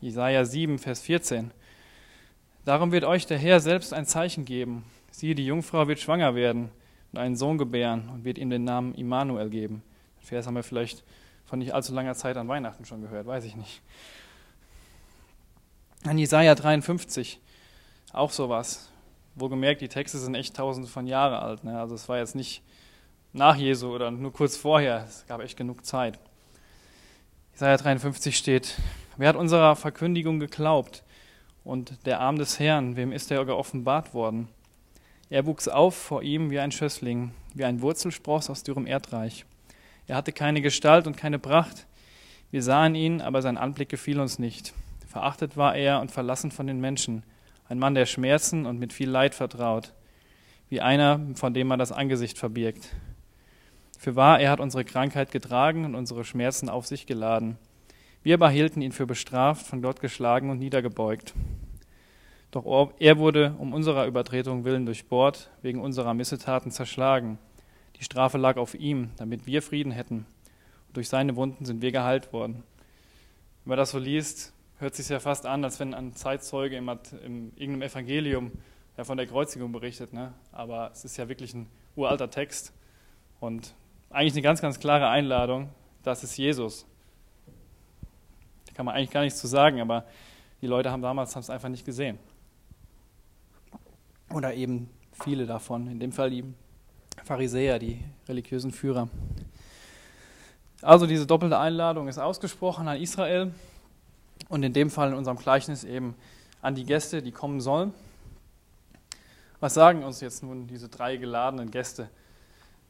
[0.00, 1.50] Jesaja 7, Vers 14.
[2.64, 4.84] Darum wird euch der Herr selbst ein Zeichen geben.
[5.16, 6.68] Siehe, die Jungfrau wird schwanger werden
[7.10, 9.82] und einen Sohn gebären und wird ihm den Namen Immanuel geben.
[10.20, 11.04] Den Vers haben wir vielleicht
[11.46, 13.80] von nicht allzu langer Zeit an Weihnachten schon gehört, weiß ich nicht.
[16.04, 17.40] An Jesaja 53,
[18.12, 18.90] auch sowas.
[19.36, 21.64] Wohlgemerkt, die Texte sind echt tausende von Jahren alt.
[21.64, 21.80] Ne?
[21.80, 22.62] Also es war jetzt nicht
[23.32, 25.06] nach Jesu oder nur kurz vorher.
[25.08, 26.18] Es gab echt genug Zeit.
[27.52, 28.74] Jesaja 53 steht:
[29.16, 31.04] Wer hat unserer Verkündigung geglaubt?
[31.64, 34.48] Und der Arm des Herrn, wem ist er geoffenbart worden?
[35.28, 39.44] Er wuchs auf vor ihm wie ein Schössling, wie ein Wurzelspross aus dürrem Erdreich.
[40.06, 41.86] Er hatte keine Gestalt und keine Pracht.
[42.52, 44.72] Wir sahen ihn, aber sein Anblick gefiel uns nicht.
[45.08, 47.24] Verachtet war er und verlassen von den Menschen,
[47.68, 49.94] ein Mann der Schmerzen und mit viel Leid vertraut,
[50.68, 52.90] wie einer, von dem man das Angesicht verbirgt.
[53.98, 57.58] Für wahr, er hat unsere Krankheit getragen und unsere Schmerzen auf sich geladen.
[58.22, 61.34] Wir aber hielten ihn für bestraft, von Gott geschlagen und niedergebeugt.
[62.50, 67.38] Doch er wurde um unserer Übertretung willen durchbohrt, wegen unserer Missetaten zerschlagen.
[67.96, 70.26] Die Strafe lag auf ihm, damit wir Frieden hätten.
[70.88, 72.62] Und durch seine Wunden sind wir geheilt worden.
[73.64, 76.88] Wenn man das so liest, hört sich ja fast an, als wenn ein Zeitzeuge im,
[77.24, 78.52] im irgendeinem Evangelium
[78.96, 80.12] ja, von der Kreuzigung berichtet.
[80.12, 80.32] Ne?
[80.52, 82.72] Aber es ist ja wirklich ein uralter Text.
[83.40, 83.74] Und
[84.10, 85.70] eigentlich eine ganz, ganz klare Einladung,
[86.02, 86.86] das ist Jesus.
[88.66, 90.04] Da kann man eigentlich gar nichts zu sagen, aber
[90.62, 92.18] die Leute haben damals es einfach nicht gesehen.
[94.30, 96.44] Oder eben viele davon, in dem Fall die
[97.24, 99.08] Pharisäer, die religiösen Führer.
[100.82, 103.52] Also diese doppelte Einladung ist ausgesprochen an Israel
[104.48, 106.14] und in dem Fall in unserem Gleichnis eben
[106.60, 107.92] an die Gäste, die kommen sollen.
[109.60, 112.10] Was sagen uns jetzt nun diese drei geladenen Gäste?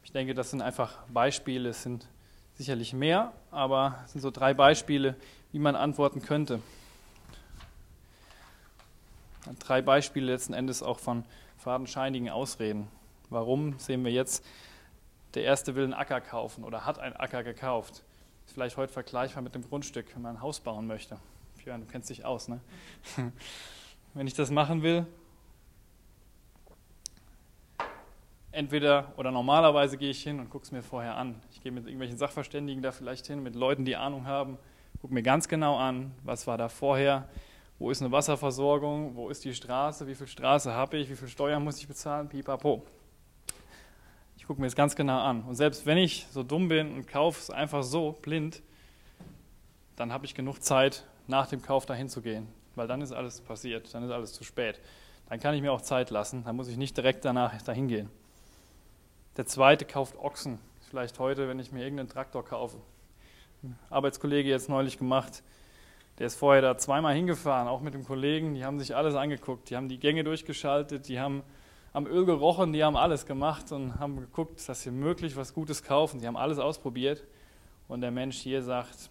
[0.03, 2.07] Ich denke, das sind einfach Beispiele, es sind
[2.55, 5.15] sicherlich mehr, aber es sind so drei Beispiele,
[5.53, 6.61] wie man antworten könnte.
[9.59, 11.25] Drei Beispiele letzten Endes auch von
[11.57, 12.89] fadenscheinigen Ausreden.
[13.31, 14.45] Warum sehen wir jetzt,
[15.35, 18.03] der Erste will einen Acker kaufen oder hat einen Acker gekauft.
[18.47, 21.19] Ist vielleicht heute vergleichbar mit dem Grundstück, wenn man ein Haus bauen möchte.
[21.63, 22.61] Björn, du kennst dich aus, ne?
[24.15, 25.07] wenn ich das machen will,
[28.57, 31.35] entweder oder normalerweise gehe ich hin und gucke es mir vorher an.
[31.51, 34.57] Ich gehe mit irgendwelchen Sachverständigen da vielleicht hin, mit Leuten, die Ahnung haben,
[35.01, 37.29] gucke mir ganz genau an, was war da vorher,
[37.79, 41.29] wo ist eine Wasserversorgung, wo ist die Straße, wie viel Straße habe ich, wie viel
[41.29, 42.83] Steuern muss ich bezahlen, pipapo.
[44.37, 45.43] Ich gucke mir das ganz genau an.
[45.43, 48.63] Und selbst wenn ich so dumm bin und kaufe es einfach so blind,
[49.97, 53.41] dann habe ich genug Zeit, nach dem Kauf dahin zu gehen, weil dann ist alles
[53.41, 54.81] passiert, dann ist alles zu spät.
[55.29, 58.09] Dann kann ich mir auch Zeit lassen, dann muss ich nicht direkt danach dahin gehen.
[59.37, 60.59] Der zweite kauft Ochsen.
[60.89, 62.79] Vielleicht heute, wenn ich mir irgendeinen Traktor kaufe.
[63.91, 65.43] Arbeitskollege jetzt neulich gemacht.
[66.19, 68.55] Der ist vorher da zweimal hingefahren, auch mit dem Kollegen.
[68.55, 69.69] Die haben sich alles angeguckt.
[69.69, 71.43] Die haben die Gänge durchgeschaltet, die haben
[71.93, 75.83] am Öl gerochen, die haben alles gemacht und haben geguckt, dass sie möglich was Gutes
[75.83, 76.21] kaufen.
[76.21, 77.25] Die haben alles ausprobiert.
[77.89, 79.11] Und der Mensch hier sagt,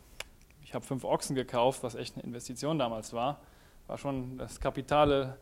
[0.63, 3.39] ich habe fünf Ochsen gekauft, was echt eine Investition damals war.
[3.87, 5.37] War schon das kapitale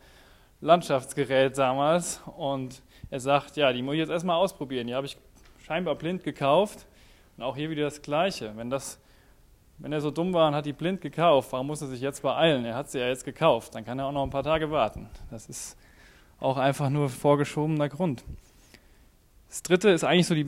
[0.62, 2.21] Landschaftsgerät damals.
[2.38, 4.88] Und er sagt, ja, die muss ich jetzt erstmal ausprobieren.
[4.88, 5.17] Die habe ich
[5.65, 6.86] scheinbar blind gekauft.
[7.38, 8.56] Und auch hier wieder das Gleiche.
[8.56, 8.99] Wenn, das,
[9.78, 12.22] wenn er so dumm war und hat die blind gekauft, warum muss er sich jetzt
[12.22, 12.66] beeilen?
[12.66, 13.76] Er hat sie ja jetzt gekauft.
[13.76, 15.10] Dann kann er auch noch ein paar Tage warten.
[15.30, 15.78] Das ist
[16.40, 18.24] auch einfach nur vorgeschobener Grund.
[19.50, 20.48] Das dritte ist eigentlich so die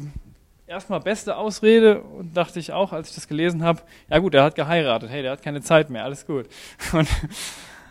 [0.68, 4.44] erstmal beste Ausrede und dachte ich auch, als ich das gelesen habe, ja gut, er
[4.44, 6.48] hat geheiratet, hey, der hat keine Zeit mehr, alles gut.
[6.94, 7.08] Und,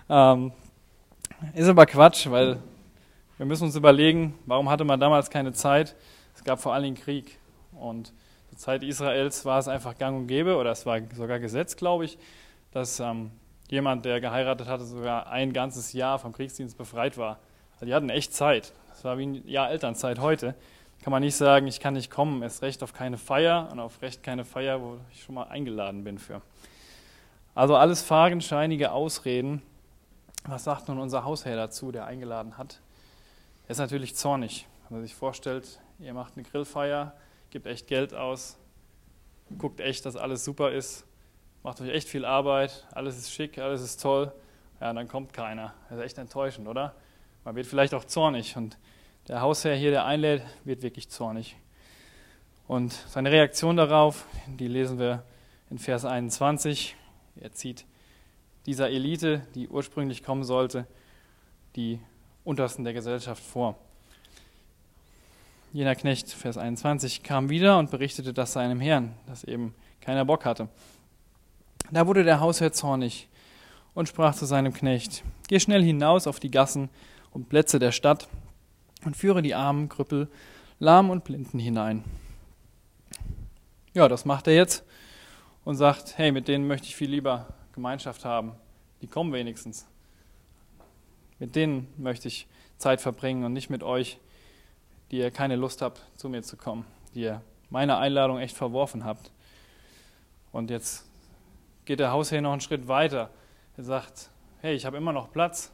[0.08, 0.52] ähm,
[1.54, 2.58] ist aber Quatsch, weil
[3.36, 5.94] wir müssen uns überlegen, warum hatte man damals keine Zeit?
[6.34, 7.38] Es gab vor allen Dingen Krieg.
[7.72, 8.12] Und
[8.54, 12.04] zur Zeit Israels war es einfach gang und gäbe, oder es war sogar Gesetz, glaube
[12.04, 12.18] ich,
[12.70, 13.32] dass ähm,
[13.68, 17.38] jemand, der geheiratet hatte, sogar ein ganzes Jahr vom Kriegsdienst befreit war.
[17.72, 18.72] Also die hatten echt Zeit.
[18.90, 20.54] Das war wie ein Jahr Elternzeit heute.
[21.02, 24.00] Kann man nicht sagen, ich kann nicht kommen, erst recht auf keine Feier und auf
[24.02, 26.40] recht keine Feier, wo ich schon mal eingeladen bin für.
[27.56, 29.62] Also alles fadenscheinige Ausreden.
[30.46, 32.80] Was sagt nun unser Hausherr dazu, der eingeladen hat?
[33.66, 37.14] Er ist natürlich zornig, wenn man sich vorstellt, ihr macht eine Grillfeier,
[37.54, 38.58] gebt echt Geld aus,
[39.58, 41.06] guckt echt, dass alles super ist,
[41.62, 44.32] macht euch echt viel Arbeit, alles ist schick, alles ist toll.
[44.80, 45.72] Ja, dann kommt keiner.
[45.88, 46.96] Das ist echt enttäuschend, oder?
[47.44, 48.76] Man wird vielleicht auch zornig und
[49.28, 51.54] der Hausherr hier, der einlädt, wird wirklich zornig.
[52.66, 55.22] Und seine Reaktion darauf, die lesen wir
[55.70, 56.96] in Vers 21.
[57.36, 57.86] Er zieht
[58.66, 60.88] dieser Elite, die ursprünglich kommen sollte,
[61.76, 62.00] die
[62.42, 63.78] Untersten der Gesellschaft vor.
[65.74, 70.44] Jener Knecht, Vers 21, kam wieder und berichtete das seinem Herrn, dass eben keiner Bock
[70.44, 70.68] hatte.
[71.90, 73.28] Da wurde der Hausherr zornig
[73.92, 76.90] und sprach zu seinem Knecht, Geh schnell hinaus auf die Gassen
[77.32, 78.28] und Plätze der Stadt
[79.04, 80.28] und führe die Armen, Krüppel,
[80.78, 82.04] Lahm und Blinden hinein.
[83.94, 84.84] Ja, das macht er jetzt
[85.64, 88.52] und sagt, hey, mit denen möchte ich viel lieber Gemeinschaft haben.
[89.02, 89.88] Die kommen wenigstens.
[91.40, 92.46] Mit denen möchte ich
[92.78, 94.20] Zeit verbringen und nicht mit euch,
[95.10, 99.04] die ihr keine Lust habt, zu mir zu kommen, die ihr meine Einladung echt verworfen
[99.04, 99.30] habt.
[100.52, 101.04] Und jetzt
[101.84, 103.30] geht der Hausherr noch einen Schritt weiter.
[103.76, 105.72] Er sagt, hey, ich habe immer noch Platz.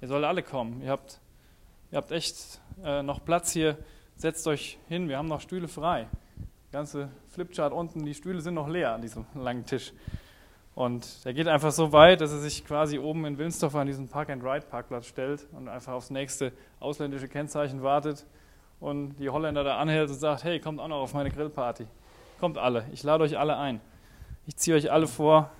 [0.00, 0.82] Ihr sollt alle kommen.
[0.82, 1.20] Ihr habt,
[1.90, 3.78] ihr habt echt äh, noch Platz hier.
[4.16, 6.08] Setzt euch hin, wir haben noch Stühle frei.
[6.70, 9.92] Der ganze Flipchart unten, die Stühle sind noch leer an diesem langen Tisch.
[10.74, 14.08] Und er geht einfach so weit, dass er sich quasi oben in Wilnsdorf an diesen
[14.08, 18.26] Park-and-Ride-Parkplatz stellt und einfach aufs nächste ausländische Kennzeichen wartet
[18.80, 21.86] und die Holländer da anhält und sagt, hey, kommt auch noch auf meine Grillparty.
[22.40, 23.80] Kommt alle, ich lade euch alle ein.
[24.46, 25.50] Ich ziehe euch alle vor.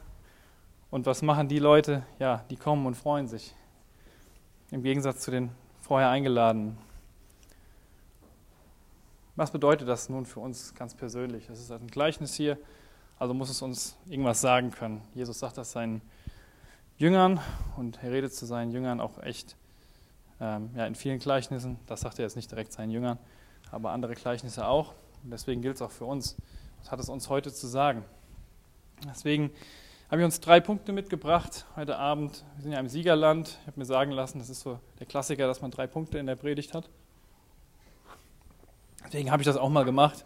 [0.91, 2.03] Und was machen die Leute?
[2.19, 3.55] Ja, die kommen und freuen sich.
[4.71, 5.51] Im Gegensatz zu den
[5.81, 6.79] vorher Eingeladenen.
[9.37, 11.47] Was bedeutet das nun für uns ganz persönlich?
[11.47, 12.59] Das ist ein Gleichnis hier
[13.19, 15.03] also muss es uns irgendwas sagen können.
[15.15, 16.01] Jesus sagt das seinen
[16.97, 17.41] Jüngern
[17.77, 19.57] und er redet zu seinen Jüngern auch echt
[20.41, 21.79] ähm, ja, in vielen Gleichnissen.
[21.87, 23.19] Das sagt er jetzt nicht direkt seinen Jüngern,
[23.71, 24.95] aber andere Gleichnisse auch.
[25.25, 26.37] Und deswegen gilt es auch für uns.
[26.81, 28.05] Was hat es uns heute zu sagen?
[29.09, 29.51] Deswegen
[30.11, 32.45] habe ich uns drei Punkte mitgebracht heute Abend.
[32.57, 33.59] Wir sind ja im Siegerland.
[33.61, 36.27] Ich habe mir sagen lassen, das ist so der Klassiker, dass man drei Punkte in
[36.27, 36.89] der Predigt hat.
[39.07, 40.25] Deswegen habe ich das auch mal gemacht.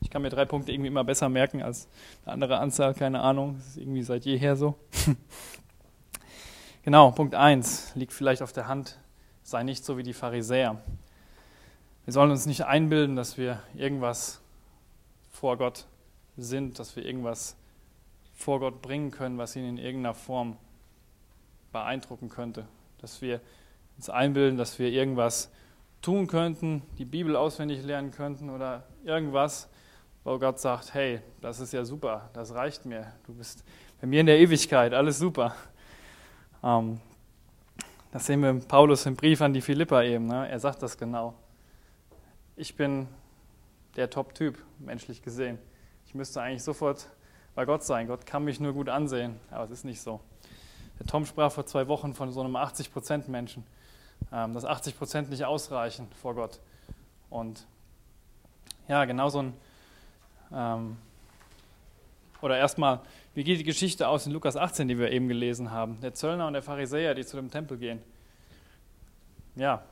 [0.00, 1.88] Ich kann mir drei Punkte irgendwie immer besser merken als
[2.24, 3.56] eine andere Anzahl, keine Ahnung.
[3.58, 4.74] Das ist irgendwie seit jeher so.
[6.82, 8.98] genau, Punkt 1 liegt vielleicht auf der Hand.
[9.42, 10.80] Sei nicht so wie die Pharisäer.
[12.04, 14.40] Wir sollen uns nicht einbilden, dass wir irgendwas
[15.30, 15.86] vor Gott
[16.36, 17.56] sind, dass wir irgendwas
[18.34, 20.56] vor Gott bringen können, was ihn in irgendeiner Form
[21.72, 22.66] beeindrucken könnte.
[22.98, 23.40] Dass wir
[23.96, 25.50] uns einbilden, dass wir irgendwas
[26.02, 29.68] tun könnten, die Bibel auswendig lernen könnten oder irgendwas,
[30.24, 33.64] wo Gott sagt, hey, das ist ja super, das reicht mir, du bist
[34.00, 35.54] bei mir in der Ewigkeit, alles super.
[36.62, 37.00] Ähm,
[38.12, 40.48] das sehen wir in Paulus im Brief an die Philippa eben, ne?
[40.48, 41.34] er sagt das genau.
[42.56, 43.06] Ich bin
[43.96, 45.58] der Top-Typ, menschlich gesehen.
[46.06, 47.06] Ich müsste eigentlich sofort
[47.54, 48.06] bei Gott sein.
[48.08, 50.20] Gott kann mich nur gut ansehen, aber es ist nicht so.
[50.98, 53.64] Der Tom sprach vor zwei Wochen von so einem 80%-Menschen,
[54.32, 56.60] ähm, dass 80% nicht ausreichen vor Gott.
[57.30, 57.66] Und
[58.88, 59.54] ja, genau so ein,
[60.52, 60.96] ähm,
[62.42, 63.00] oder erstmal,
[63.34, 66.00] wie geht die Geschichte aus in Lukas 18, die wir eben gelesen haben?
[66.00, 68.00] Der Zöllner und der Pharisäer, die zu dem Tempel gehen.
[69.54, 69.84] Ja,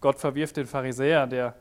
[0.00, 1.54] Gott verwirft den Pharisäer, der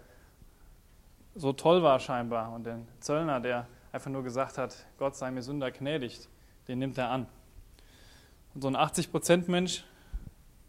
[1.36, 5.42] so toll war scheinbar, und den Zöllner, der einfach nur gesagt hat, Gott sei mir
[5.42, 6.28] Sünder gnädig,
[6.68, 7.28] den nimmt er an.
[8.54, 9.84] Und so ein 80%-Mensch,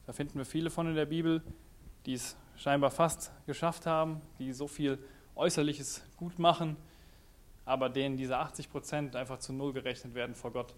[0.06, 1.42] da finden wir viele von in der Bibel,
[2.06, 4.98] die es scheinbar fast geschafft haben, die so viel
[5.34, 6.76] Äußerliches gut machen,
[7.64, 10.74] aber denen diese 80% einfach zu Null gerechnet werden vor Gott,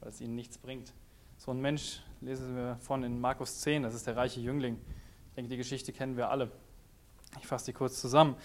[0.00, 0.92] weil es ihnen nichts bringt.
[1.36, 4.78] So ein Mensch lesen wir von in Markus 10, das ist der reiche Jüngling.
[5.28, 6.50] Ich denke, die Geschichte kennen wir alle.
[7.40, 8.36] Ich fasse die kurz zusammen.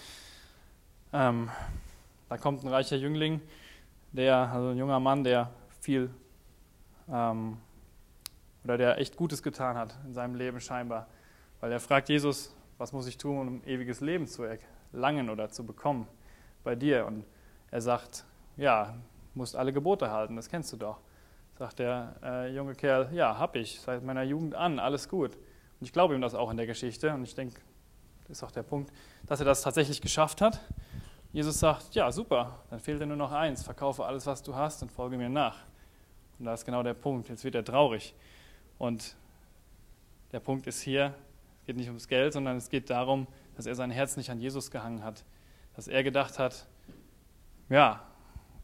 [1.12, 1.48] Ähm,
[2.28, 3.40] da kommt ein reicher Jüngling,
[4.12, 6.10] der, also ein junger Mann, der viel
[7.08, 7.58] ähm,
[8.64, 11.08] oder der echt Gutes getan hat in seinem Leben scheinbar.
[11.60, 15.64] Weil er fragt Jesus, was muss ich tun, um ewiges Leben zu erlangen oder zu
[15.64, 16.06] bekommen
[16.64, 17.06] bei dir?
[17.06, 17.24] Und
[17.70, 18.24] er sagt,
[18.56, 18.94] ja,
[19.34, 20.98] musst alle Gebote halten, das kennst du doch.
[21.58, 25.34] Sagt der äh, junge Kerl, ja, hab ich, seit meiner Jugend an, alles gut.
[25.34, 27.60] Und ich glaube ihm das auch in der Geschichte und ich denke,
[28.26, 28.92] das ist auch der Punkt,
[29.26, 30.60] dass er das tatsächlich geschafft hat.
[31.32, 34.82] Jesus sagt, ja, super, dann fehlt dir nur noch eins, verkaufe alles, was du hast
[34.82, 35.58] und folge mir nach.
[36.38, 38.14] Und da ist genau der Punkt, jetzt wird er traurig.
[38.78, 39.14] Und
[40.32, 41.14] der Punkt ist hier,
[41.60, 44.40] es geht nicht ums Geld, sondern es geht darum, dass er sein Herz nicht an
[44.40, 45.24] Jesus gehangen hat.
[45.76, 46.66] Dass er gedacht hat,
[47.70, 48.02] ja,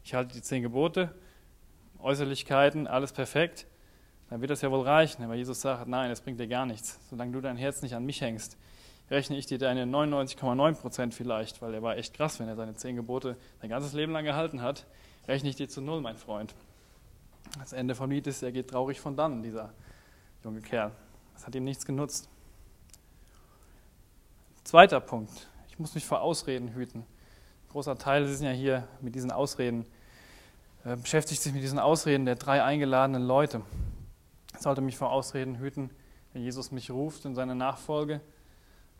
[0.03, 1.13] ich halte die zehn Gebote,
[1.99, 3.65] Äußerlichkeiten, alles perfekt,
[4.29, 5.23] dann wird das ja wohl reichen.
[5.23, 6.99] Aber Jesus sagt, nein, das bringt dir gar nichts.
[7.09, 8.57] Solange du dein Herz nicht an mich hängst,
[9.09, 12.75] rechne ich dir deine 99,9 Prozent vielleicht, weil er war echt krass, wenn er seine
[12.75, 14.85] zehn Gebote sein ganzes Leben lang gehalten hat,
[15.27, 16.53] rechne ich dir zu null, mein Freund.
[17.59, 19.73] Das Ende vom Lied ist, er geht traurig von dann, dieser
[20.43, 20.91] junge Kerl.
[21.33, 22.29] Das hat ihm nichts genutzt.
[24.65, 27.05] Zweiter Punkt, ich muss mich vor Ausreden hüten.
[27.77, 29.85] Großer Teil ist ja hier mit diesen Ausreden,
[30.83, 33.61] äh, beschäftigt sich mit diesen Ausreden der drei eingeladenen Leute.
[34.55, 35.91] Ich sollte mich vor Ausreden hüten,
[36.33, 38.19] wenn Jesus mich ruft in seine Nachfolge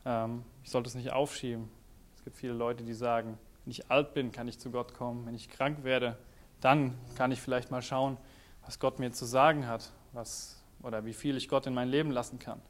[0.06, 1.70] ähm, ich sollte es nicht aufschieben.
[2.18, 5.26] Es gibt viele Leute, die sagen, wenn ich alt bin, kann ich zu Gott kommen.
[5.26, 6.16] Wenn ich krank werde,
[6.62, 8.18] dann kann ich vielleicht mal schauen,
[8.64, 12.12] was Gott mir zu sagen hat was, oder wie viel ich Gott in mein Leben
[12.12, 12.62] lassen kann.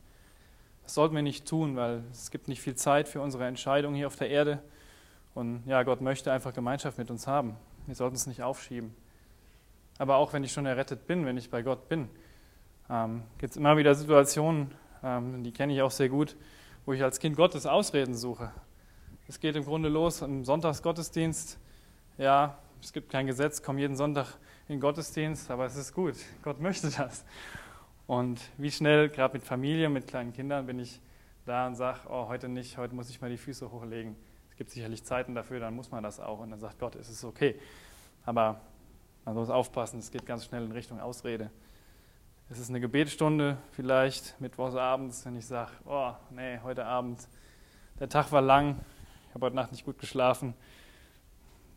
[0.83, 4.07] Das sollten wir nicht tun, weil es gibt nicht viel Zeit für unsere Entscheidung hier
[4.07, 4.63] auf der Erde.
[5.37, 7.57] Und ja, Gott möchte einfach Gemeinschaft mit uns haben.
[7.85, 8.95] Wir sollten es nicht aufschieben.
[9.99, 12.09] Aber auch wenn ich schon errettet bin, wenn ich bei Gott bin,
[12.89, 14.73] ähm, gibt es immer wieder Situationen,
[15.03, 16.35] ähm, die kenne ich auch sehr gut,
[16.87, 18.51] wo ich als Kind Gottes Ausreden suche.
[19.27, 21.59] Es geht im Grunde los im Sonntagsgottesdienst.
[22.17, 26.15] Ja, es gibt kein Gesetz, komm jeden Sonntag in den Gottesdienst, aber es ist gut.
[26.41, 27.23] Gott möchte das.
[28.07, 30.99] Und wie schnell, gerade mit Familie, mit kleinen Kindern, bin ich
[31.45, 34.15] da und sage, oh, heute nicht, heute muss ich mal die Füße hochlegen.
[34.57, 36.39] Gibt sicherlich Zeiten dafür, dann muss man das auch.
[36.39, 37.59] Und dann sagt Gott, es ist okay.
[38.25, 38.59] Aber
[39.23, 41.51] man muss aufpassen, es geht ganz schnell in Richtung Ausrede.
[42.49, 47.27] Es ist eine Gebetsstunde vielleicht, mittwochsabends, wenn ich sage, oh, nee, heute Abend,
[47.99, 48.79] der Tag war lang,
[49.27, 50.53] ich habe heute Nacht nicht gut geschlafen.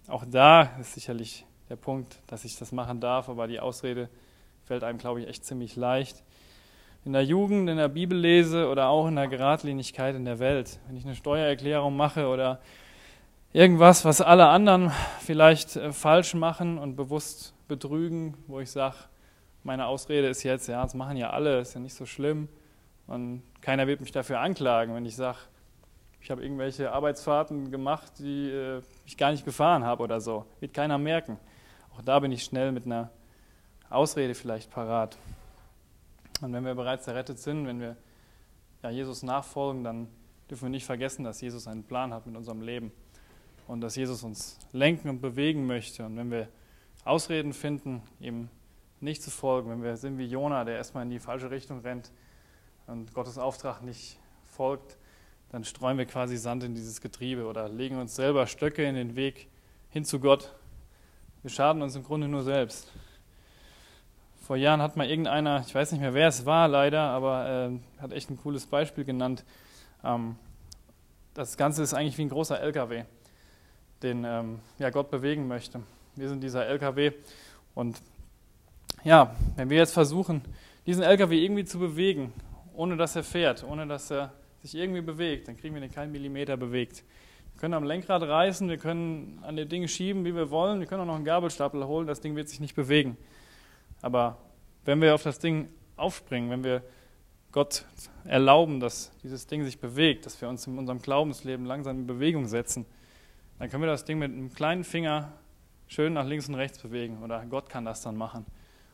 [0.06, 4.08] Auch da ist sicherlich der Punkt, dass ich das machen darf, aber die Ausrede
[4.64, 6.22] fällt einem, glaube ich, echt ziemlich leicht.
[7.06, 10.78] In der Jugend, in der Bibel lese oder auch in der Geradlinigkeit in der Welt.
[10.86, 12.60] Wenn ich eine Steuererklärung mache oder
[13.54, 18.96] irgendwas, was alle anderen vielleicht äh, falsch machen und bewusst betrügen, wo ich sage,
[19.64, 22.48] meine Ausrede ist jetzt, ja, das machen ja alle, ist ja nicht so schlimm.
[23.06, 25.38] Und keiner wird mich dafür anklagen, wenn ich sage,
[26.20, 30.44] ich habe irgendwelche Arbeitsfahrten gemacht, die äh, ich gar nicht gefahren habe oder so.
[30.60, 31.38] Wird keiner merken.
[31.96, 33.08] Auch da bin ich schnell mit einer
[33.88, 35.16] Ausrede vielleicht parat.
[36.40, 37.96] Und wenn wir bereits errettet sind, wenn wir
[38.82, 40.08] ja, Jesus nachfolgen, dann
[40.48, 42.92] dürfen wir nicht vergessen, dass Jesus einen Plan hat mit unserem Leben.
[43.66, 46.04] und dass Jesus uns lenken und bewegen möchte.
[46.04, 46.48] Und wenn wir
[47.04, 48.48] Ausreden finden, ihm
[48.98, 52.10] nicht zu folgen, wenn wir sind wie Jona, der erstmal in die falsche Richtung rennt
[52.88, 54.98] und Gottes Auftrag nicht folgt,
[55.50, 59.14] dann streuen wir quasi Sand in dieses Getriebe oder legen uns selber Stöcke in den
[59.14, 59.48] Weg
[59.88, 60.52] hin zu Gott.
[61.42, 62.92] Wir schaden uns im Grunde nur selbst.
[64.40, 68.00] Vor Jahren hat mal irgendeiner, ich weiß nicht mehr wer es war leider, aber äh,
[68.02, 69.44] hat echt ein cooles Beispiel genannt.
[70.02, 70.36] Ähm,
[71.34, 73.04] das Ganze ist eigentlich wie ein großer LKW,
[74.02, 75.80] den ähm, ja, Gott bewegen möchte.
[76.16, 77.12] Wir sind dieser LKW
[77.74, 78.00] und
[79.04, 80.42] ja, wenn wir jetzt versuchen,
[80.86, 82.32] diesen LKW irgendwie zu bewegen,
[82.74, 84.32] ohne dass er fährt, ohne dass er
[84.62, 87.04] sich irgendwie bewegt, dann kriegen wir den keinen Millimeter bewegt.
[87.54, 90.86] Wir können am Lenkrad reißen, wir können an den Dingen schieben, wie wir wollen, wir
[90.86, 93.16] können auch noch einen Gabelstapel holen, das Ding wird sich nicht bewegen.
[94.02, 94.38] Aber
[94.84, 96.82] wenn wir auf das Ding aufspringen, wenn wir
[97.52, 97.84] Gott
[98.24, 102.46] erlauben, dass dieses Ding sich bewegt, dass wir uns in unserem Glaubensleben langsam in Bewegung
[102.46, 102.86] setzen,
[103.58, 105.32] dann können wir das Ding mit einem kleinen Finger
[105.86, 107.22] schön nach links und rechts bewegen.
[107.22, 108.46] Oder Gott kann das dann machen.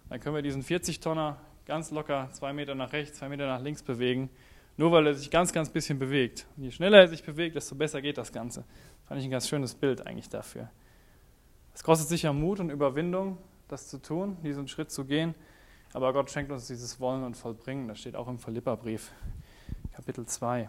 [0.09, 1.37] Dann können wir diesen 40-Tonner
[1.67, 4.31] ganz locker zwei Meter nach rechts, zwei Meter nach links bewegen,
[4.77, 6.47] nur weil er sich ganz, ganz bisschen bewegt.
[6.57, 8.65] Und je schneller er sich bewegt, desto besser geht das Ganze.
[9.05, 10.71] Fand ich ein ganz schönes Bild eigentlich dafür.
[11.75, 13.39] Es kostet sicher Mut und Überwindung,
[13.69, 15.35] das zu tun, diesen Schritt zu gehen.
[15.93, 17.89] Aber Gott schenkt uns dieses Wollen und Vollbringen.
[17.89, 19.13] Das steht auch im Philipperbrief,
[19.93, 20.69] Kapitel 2.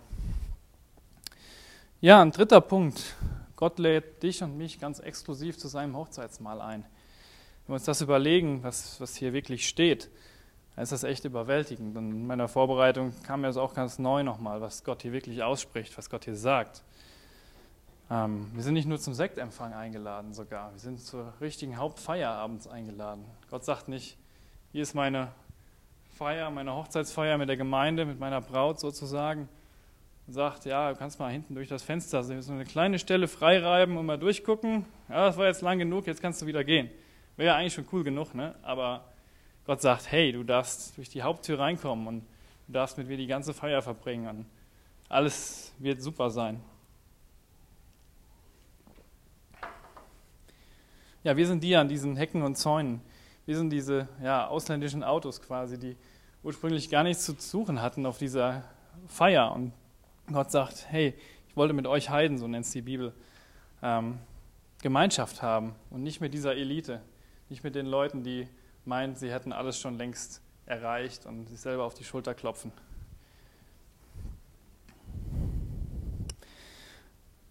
[1.99, 3.15] Ja, ein dritter Punkt.
[3.55, 6.83] Gott lädt dich und mich ganz exklusiv zu seinem Hochzeitsmahl ein.
[6.83, 10.09] Wenn wir uns das überlegen, was, was hier wirklich steht,
[10.75, 11.97] dann ist das echt überwältigend.
[11.97, 15.41] Und in meiner Vorbereitung kam mir das auch ganz neu nochmal, was Gott hier wirklich
[15.41, 16.83] ausspricht, was Gott hier sagt.
[18.09, 22.67] Ähm, wir sind nicht nur zum Sektempfang eingeladen sogar, wir sind zur richtigen Hauptfeier abends
[22.67, 23.25] eingeladen.
[23.49, 24.17] Gott sagt nicht,
[24.71, 25.31] hier ist meine
[26.17, 29.49] Feier, meine Hochzeitsfeier mit der Gemeinde, mit meiner Braut sozusagen.
[30.25, 33.97] Und sagt, ja, du kannst mal hinten durch das Fenster so eine kleine Stelle freireiben
[33.97, 34.85] und mal durchgucken.
[35.09, 36.89] Ja, das war jetzt lang genug, jetzt kannst du wieder gehen.
[37.37, 38.55] Wäre ja eigentlich schon cool genug, ne?
[38.61, 39.05] Aber
[39.65, 42.19] Gott sagt, hey, du darfst durch die Haupttür reinkommen und
[42.67, 44.27] du darfst mit mir die ganze Feier verbringen.
[44.27, 44.45] Und
[45.07, 46.61] alles wird super sein.
[51.27, 53.01] Ja, wir sind die an diesen Hecken und Zäunen,
[53.45, 55.97] wir sind diese ja, ausländischen Autos quasi, die
[56.41, 58.63] ursprünglich gar nichts zu suchen hatten auf dieser
[59.07, 59.51] Feier.
[59.51, 59.73] Und
[60.31, 61.13] Gott sagt, hey,
[61.49, 63.13] ich wollte mit euch Heiden, so nennt es die Bibel,
[63.83, 64.19] ähm,
[64.81, 67.01] Gemeinschaft haben und nicht mit dieser Elite,
[67.49, 68.47] nicht mit den Leuten, die
[68.85, 72.71] meinen, sie hätten alles schon längst erreicht und sich selber auf die Schulter klopfen.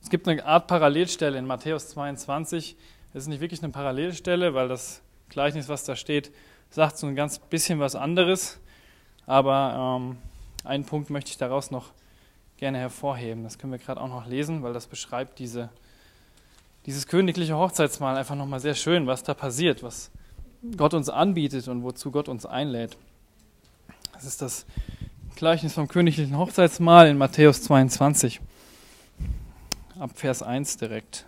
[0.00, 2.78] Es gibt eine Art Parallelstelle in Matthäus 22.
[3.16, 5.00] Es ist nicht wirklich eine Parallelstelle, weil das
[5.30, 6.30] Gleichnis, was da steht,
[6.68, 8.60] sagt so ein ganz bisschen was anderes.
[9.24, 10.18] Aber ähm,
[10.64, 11.92] einen Punkt möchte ich daraus noch
[12.58, 13.42] gerne hervorheben.
[13.42, 15.70] Das können wir gerade auch noch lesen, weil das beschreibt diese,
[16.84, 20.10] dieses königliche Hochzeitsmahl einfach nochmal sehr schön, was da passiert, was
[20.76, 22.98] Gott uns anbietet und wozu Gott uns einlädt.
[24.12, 24.66] Das ist das
[25.36, 28.42] Gleichnis vom königlichen Hochzeitsmahl in Matthäus 22,
[29.98, 31.24] ab Vers 1 direkt.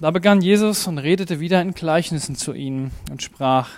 [0.00, 3.70] Da begann Jesus und redete wieder in Gleichnissen zu ihnen und sprach,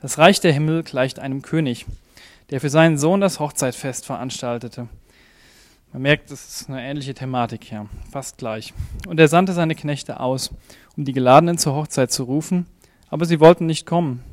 [0.00, 1.86] das Reich der Himmel gleicht einem König,
[2.50, 4.88] der für seinen Sohn das Hochzeitfest veranstaltete.
[5.92, 8.72] Man merkt, das ist eine ähnliche Thematik hier, fast gleich.
[9.06, 10.50] Und er sandte seine Knechte aus,
[10.96, 12.66] um die Geladenen zur Hochzeit zu rufen,
[13.10, 14.24] aber sie wollten nicht kommen.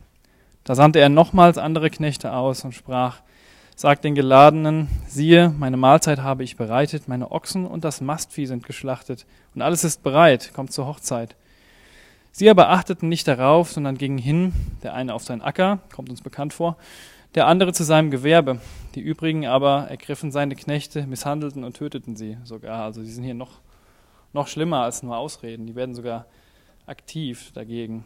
[0.64, 3.22] Da sandte er nochmals andere Knechte aus und sprach,
[3.80, 8.66] sagt den Geladenen, siehe, meine Mahlzeit habe ich bereitet, meine Ochsen und das Mastvieh sind
[8.66, 9.26] geschlachtet,
[9.56, 11.38] und alles ist bereit, kommt zur Hochzeit.
[12.34, 14.52] Sie aber achteten nicht darauf, sondern gingen hin,
[14.84, 16.76] der eine auf seinen Acker, kommt uns bekannt vor,
[17.36, 18.60] der andere zu seinem Gewerbe.
[18.96, 22.84] Die übrigen aber ergriffen seine Knechte, misshandelten und töteten sie sogar.
[22.84, 23.62] Also sie sind hier noch,
[24.34, 26.26] noch schlimmer als nur Ausreden, die werden sogar
[26.86, 28.04] aktiv dagegen.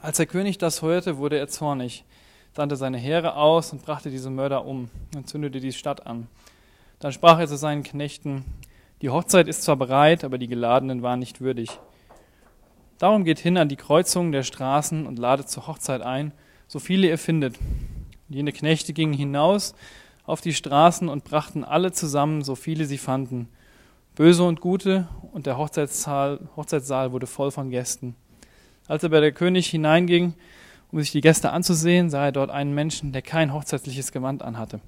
[0.00, 2.02] Als der König das hörte, wurde er zornig
[2.54, 6.26] sandte seine Heere aus und brachte diese Mörder um und zündete die Stadt an.
[6.98, 8.44] Dann sprach er zu seinen Knechten,
[9.02, 11.70] die Hochzeit ist zwar bereit, aber die Geladenen waren nicht würdig.
[12.98, 16.32] Darum geht hin an die Kreuzungen der Straßen und ladet zur Hochzeit ein,
[16.68, 17.56] so viele ihr findet.
[17.58, 19.74] Und jene Knechte gingen hinaus
[20.26, 23.48] auf die Straßen und brachten alle zusammen, so viele sie fanden,
[24.14, 28.14] böse und gute, und der Hochzeitssaal, Hochzeitssaal wurde voll von Gästen.
[28.86, 30.34] Als aber der König hineinging,
[30.92, 34.80] um sich die Gäste anzusehen, sah er dort einen Menschen, der kein hochzeitliches Gewand anhatte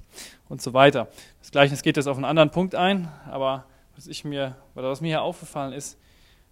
[0.48, 1.09] und so weiter.
[1.40, 3.64] Das Gleichnis geht jetzt auf einen anderen Punkt ein, aber
[3.96, 5.98] was, ich mir, was mir hier aufgefallen ist,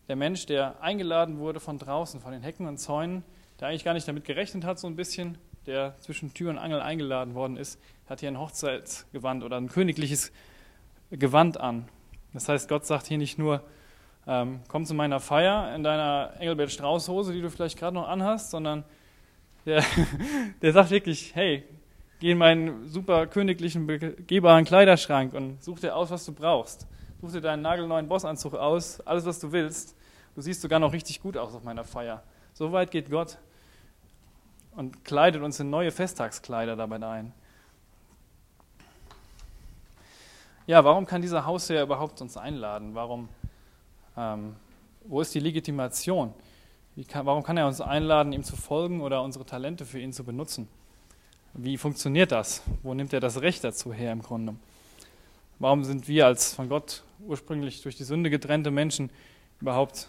[0.08, 3.22] der Mensch, der eingeladen wurde von draußen, von den Hecken und Zäunen,
[3.60, 6.80] der eigentlich gar nicht damit gerechnet hat, so ein bisschen, der zwischen Tür und Angel
[6.80, 10.32] eingeladen worden ist, hat hier ein Hochzeitsgewand oder ein königliches
[11.10, 11.88] Gewand an.
[12.32, 13.62] Das heißt, Gott sagt hier nicht nur,
[14.26, 18.08] ähm, komm zu meiner Feier in deiner Engelbert Strauß Hose, die du vielleicht gerade noch
[18.08, 18.84] anhast, sondern
[19.66, 19.84] der,
[20.62, 21.64] der sagt wirklich, hey,
[22.20, 26.86] geh in meinen super königlichen, begehbaren Kleiderschrank und such dir aus, was du brauchst.
[27.20, 29.96] Such dir deinen nagelneuen Bossanzug aus, alles, was du willst.
[30.34, 32.22] Du siehst sogar noch richtig gut aus auf meiner Feier.
[32.52, 33.38] So weit geht Gott
[34.76, 37.32] und kleidet uns in neue Festtagskleider dabei ein.
[40.66, 42.94] Ja, warum kann dieser Hausherr überhaupt uns einladen?
[42.94, 43.28] Warum,
[44.16, 44.54] ähm,
[45.04, 46.32] wo ist die Legitimation?
[47.08, 50.24] Kann, warum kann er uns einladen, ihm zu folgen oder unsere Talente für ihn zu
[50.24, 50.68] benutzen?
[51.54, 52.62] Wie funktioniert das?
[52.82, 54.54] Wo nimmt er das Recht dazu her im Grunde?
[55.58, 59.10] Warum sind wir als von Gott ursprünglich durch die Sünde getrennte Menschen
[59.60, 60.08] überhaupt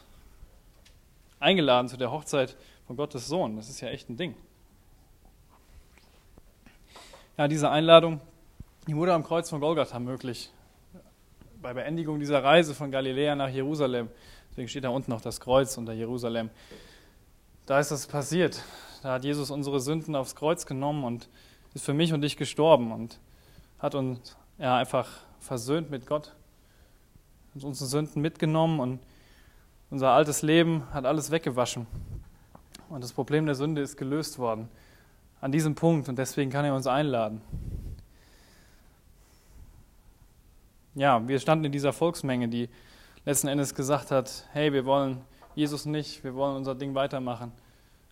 [1.39, 2.55] eingeladen zu der Hochzeit
[2.87, 3.55] von Gottes Sohn?
[3.55, 4.35] Das ist ja echt ein Ding.
[7.37, 8.21] Ja, diese Einladung,
[8.87, 10.51] die wurde am Kreuz von Golgatha möglich.
[11.61, 14.09] Bei Beendigung dieser Reise von Galiläa nach Jerusalem.
[14.51, 16.49] Deswegen steht da unten noch das Kreuz unter Jerusalem.
[17.65, 18.61] Da ist das passiert.
[19.01, 21.29] Da hat Jesus unsere Sünden aufs Kreuz genommen und
[21.73, 23.19] ist für mich und dich gestorben und
[23.79, 25.07] hat uns ja, einfach
[25.39, 26.33] versöhnt mit Gott,
[27.55, 28.99] hat unsere Sünden mitgenommen und
[29.89, 31.87] unser altes Leben hat alles weggewaschen.
[32.89, 34.69] Und das Problem der Sünde ist gelöst worden
[35.39, 37.41] an diesem Punkt und deswegen kann er uns einladen.
[40.93, 42.69] Ja, wir standen in dieser Volksmenge, die
[43.25, 45.21] letzten Endes gesagt hat, hey, wir wollen
[45.55, 47.51] Jesus nicht, wir wollen unser Ding weitermachen.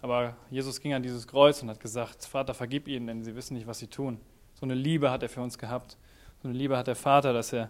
[0.01, 3.55] Aber Jesus ging an dieses Kreuz und hat gesagt, Vater, vergib ihnen, denn sie wissen
[3.55, 4.20] nicht, was sie tun.
[4.53, 5.97] So eine Liebe hat er für uns gehabt.
[6.41, 7.70] So eine Liebe hat der Vater, dass er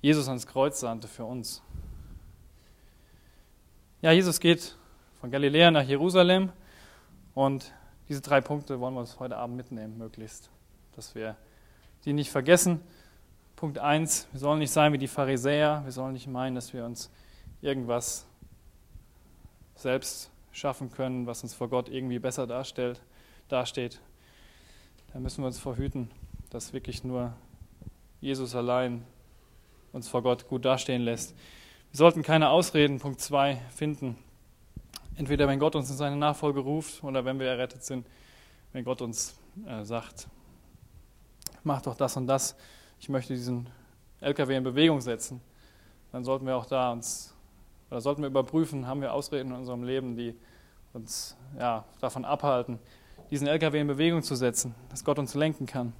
[0.00, 1.62] Jesus ans Kreuz sandte für uns.
[4.00, 4.76] Ja, Jesus geht
[5.20, 6.52] von Galiläa nach Jerusalem
[7.34, 7.72] und
[8.08, 10.50] diese drei Punkte wollen wir uns heute Abend mitnehmen, möglichst,
[10.94, 11.36] dass wir
[12.04, 12.80] die nicht vergessen.
[13.58, 16.84] Punkt 1, wir sollen nicht sein wie die Pharisäer, wir sollen nicht meinen, dass wir
[16.84, 17.10] uns
[17.60, 18.24] irgendwas
[19.74, 23.00] selbst schaffen können, was uns vor Gott irgendwie besser darstellt,
[23.48, 24.00] dasteht.
[25.12, 26.08] Da müssen wir uns verhüten,
[26.50, 27.32] dass wirklich nur
[28.20, 29.04] Jesus allein
[29.92, 31.34] uns vor Gott gut dastehen lässt.
[31.90, 34.16] Wir sollten keine Ausreden, Punkt 2, finden.
[35.16, 38.06] Entweder wenn Gott uns in seine Nachfolge ruft oder wenn wir errettet sind,
[38.72, 39.34] wenn Gott uns
[39.66, 40.28] äh, sagt,
[41.64, 42.54] mach doch das und das,
[43.00, 43.68] ich möchte diesen
[44.20, 45.40] LKW in Bewegung setzen,
[46.12, 47.34] dann sollten wir auch da uns,
[47.90, 50.34] oder sollten wir überprüfen, haben wir Ausreden in unserem Leben, die
[50.92, 52.78] uns ja, davon abhalten,
[53.30, 55.92] diesen LKW in Bewegung zu setzen, dass Gott uns lenken kann.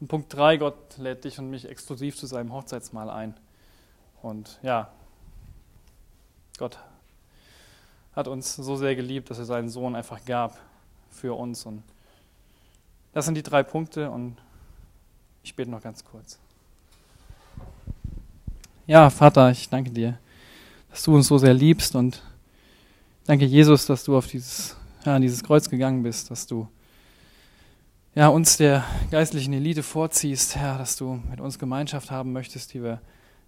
[0.00, 3.34] Und Punkt 3, Gott lädt dich und mich exklusiv zu seinem Hochzeitsmahl ein.
[4.20, 4.90] Und ja,
[6.58, 6.78] Gott
[8.14, 10.58] hat uns so sehr geliebt, dass er seinen Sohn einfach gab
[11.10, 11.64] für uns.
[11.66, 11.82] Und
[13.12, 14.36] das sind die drei Punkte und
[15.42, 16.38] ich bete noch ganz kurz.
[18.86, 20.18] Ja, Vater, ich danke dir,
[20.90, 22.22] dass du uns so sehr liebst und
[23.24, 26.66] Danke, Jesus, dass du auf dieses, ja, an dieses Kreuz gegangen bist, dass du
[28.16, 32.82] ja, uns der geistlichen Elite vorziehst, Herr, dass du mit uns Gemeinschaft haben möchtest, die
[32.82, 33.00] wir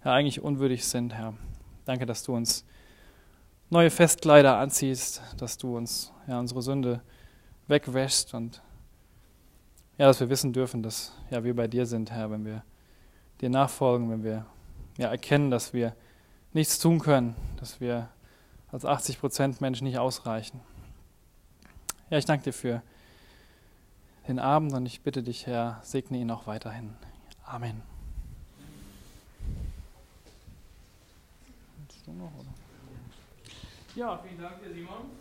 [0.05, 1.33] ja, eigentlich unwürdig sind, Herr.
[1.83, 2.63] Danke, dass du uns
[3.69, 7.01] neue Festkleider anziehst, dass du uns ja, unsere Sünde
[7.67, 8.61] wegwäschst und
[9.97, 12.63] ja, dass wir wissen dürfen, dass ja, wir bei dir sind, Herr, wenn wir
[13.41, 14.45] dir nachfolgen, wenn wir
[14.97, 15.95] ja, erkennen, dass wir
[16.53, 18.09] nichts tun können, dass wir
[18.71, 20.59] als 80 Prozent Menschen nicht ausreichen.
[22.09, 22.81] Ja, ich danke dir für
[24.27, 26.93] den Abend und ich bitte dich, Herr, segne ihn auch weiterhin.
[27.45, 27.81] Amen.
[33.95, 35.11] Ja, vielen Dank, Simon.